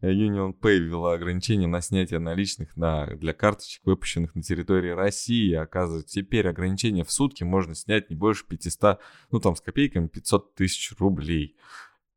[0.00, 5.52] Union Pay ввела ограничения на снятие наличных на, для карточек, выпущенных на территории России.
[5.54, 9.00] Оказывается, теперь ограничения в сутки можно снять не больше 500,
[9.30, 11.56] ну там с копейками 500 тысяч рублей.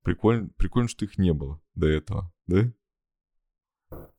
[0.03, 2.71] Прикольно, прикольно, что их не было до этого, да?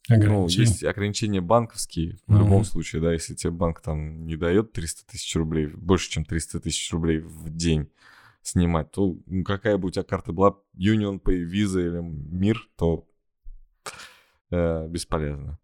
[0.09, 2.39] Ну, есть ограничения банковские в uh-huh.
[2.39, 6.61] любом случае, да, если тебе банк там не дает 300 тысяч рублей, больше, чем 300
[6.61, 7.89] тысяч рублей в день
[8.43, 13.09] снимать, то ну, какая бы у тебя карта была, Union Pay, Visa или Мир, то
[14.51, 15.59] э, бесполезно.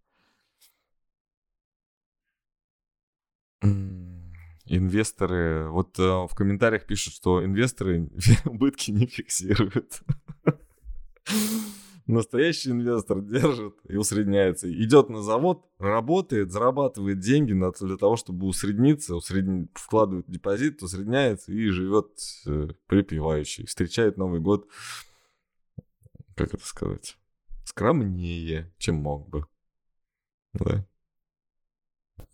[4.65, 8.09] Инвесторы, вот э, в комментариях пишут, что инвесторы
[8.47, 10.01] убытки не фиксируют.
[12.11, 14.71] Настоящий инвестор держит и усредняется.
[14.73, 19.69] Идет на завод, работает, зарабатывает деньги для того, чтобы усредниться, усредни...
[19.75, 22.11] вкладывает депозит, усредняется и живет
[22.47, 23.67] э, припевающий.
[23.67, 24.69] Встречает Новый год,
[26.35, 27.17] как это сказать,
[27.65, 29.47] скромнее, чем мог бы.
[30.55, 30.85] Да.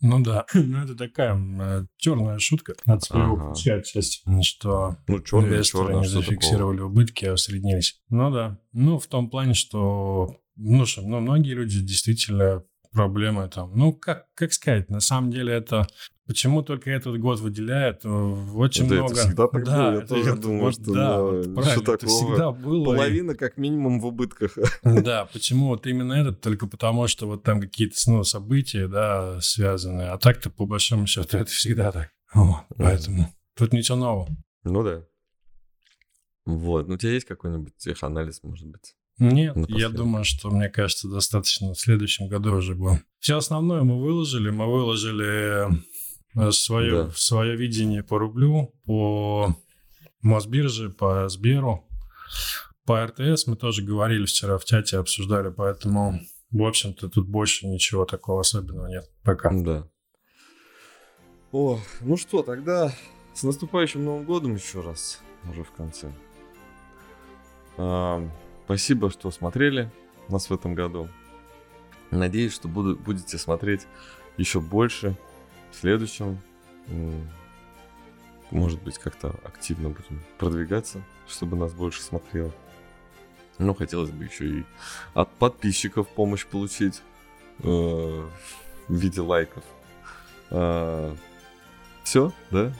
[0.01, 2.75] Ну да, ну это такая э, черная шутка.
[2.85, 3.55] Надо ага.
[3.55, 3.95] часть,
[4.43, 6.91] что ну, черная, инвесторы не зафиксировали такого?
[6.91, 7.99] убытки, а усреднились.
[8.09, 8.59] Ну да.
[8.73, 13.71] Ну, в том плане, что ну что, ну, многие люди действительно проблемы там.
[13.75, 15.87] Ну, как, как сказать, на самом деле это
[16.27, 18.01] Почему только этот год выделяют?
[18.03, 19.13] Э, очень да, много.
[19.13, 19.99] Это всегда так да, было.
[20.01, 22.85] Я тоже это, думаю, что да, вот, правильно, что это всегда было.
[22.85, 24.57] Половина как минимум в убытках.
[24.83, 26.41] Да, почему вот именно этот?
[26.41, 30.01] Только потому, что вот там какие-то ну, события, да, связаны.
[30.01, 32.09] А так-то по большому счету это всегда так.
[32.33, 34.27] Вот, поэтому тут ничего нового.
[34.65, 35.03] Ну да.
[36.45, 36.89] Вот.
[36.89, 38.95] Ну, у тебя есть какой-нибудь теханализ, может быть?
[39.19, 43.01] Нет, я думаю, что, мне кажется, достаточно в следующем году уже было.
[43.19, 44.49] Все основное мы выложили.
[44.49, 45.67] Мы выложили
[46.51, 47.11] свое, да.
[47.15, 49.55] свое видение по рублю, по
[50.21, 51.87] Мосбирже, по Сберу,
[52.85, 56.21] по РТС мы тоже говорили вчера в чате, обсуждали, поэтому,
[56.51, 59.51] в общем-то, тут больше ничего такого особенного нет пока.
[59.51, 59.87] Да.
[61.51, 62.93] О, ну что, тогда
[63.33, 66.11] с наступающим Новым годом еще раз, уже в конце.
[67.77, 68.27] А,
[68.65, 69.91] спасибо, что смотрели
[70.29, 71.09] нас в этом году.
[72.11, 73.85] Надеюсь, что буду, будете смотреть
[74.37, 75.17] еще больше
[75.77, 76.39] в следующем,
[78.49, 82.51] может быть, как-то активно будем продвигаться, чтобы нас больше смотрело.
[83.59, 84.65] Но хотелось бы еще и
[85.13, 87.01] от подписчиков помощь получить
[87.59, 88.29] э, в
[88.93, 89.63] виде лайков.
[90.49, 91.15] Э,
[92.03, 92.73] все, да?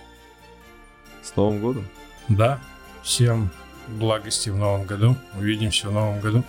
[1.24, 1.88] С Новым годом!
[2.30, 2.60] Да,
[3.04, 3.50] всем
[3.88, 5.16] благости в Новом году.
[5.36, 6.44] Увидимся в Новом году.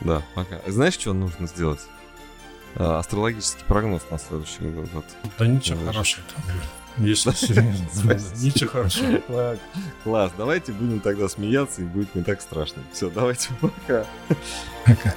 [0.00, 0.60] Да, пока.
[0.66, 1.80] Знаешь, что нужно сделать?
[2.76, 5.04] Э, астрологический прогноз на следующий год.
[5.38, 6.44] Да ничего хорошего там.
[6.98, 9.58] Если серьезно, ничего хорошего.
[10.04, 12.82] Класс, давайте будем тогда смеяться, и будет не так страшно.
[12.92, 14.06] Все, давайте пока.
[14.84, 15.14] Пока.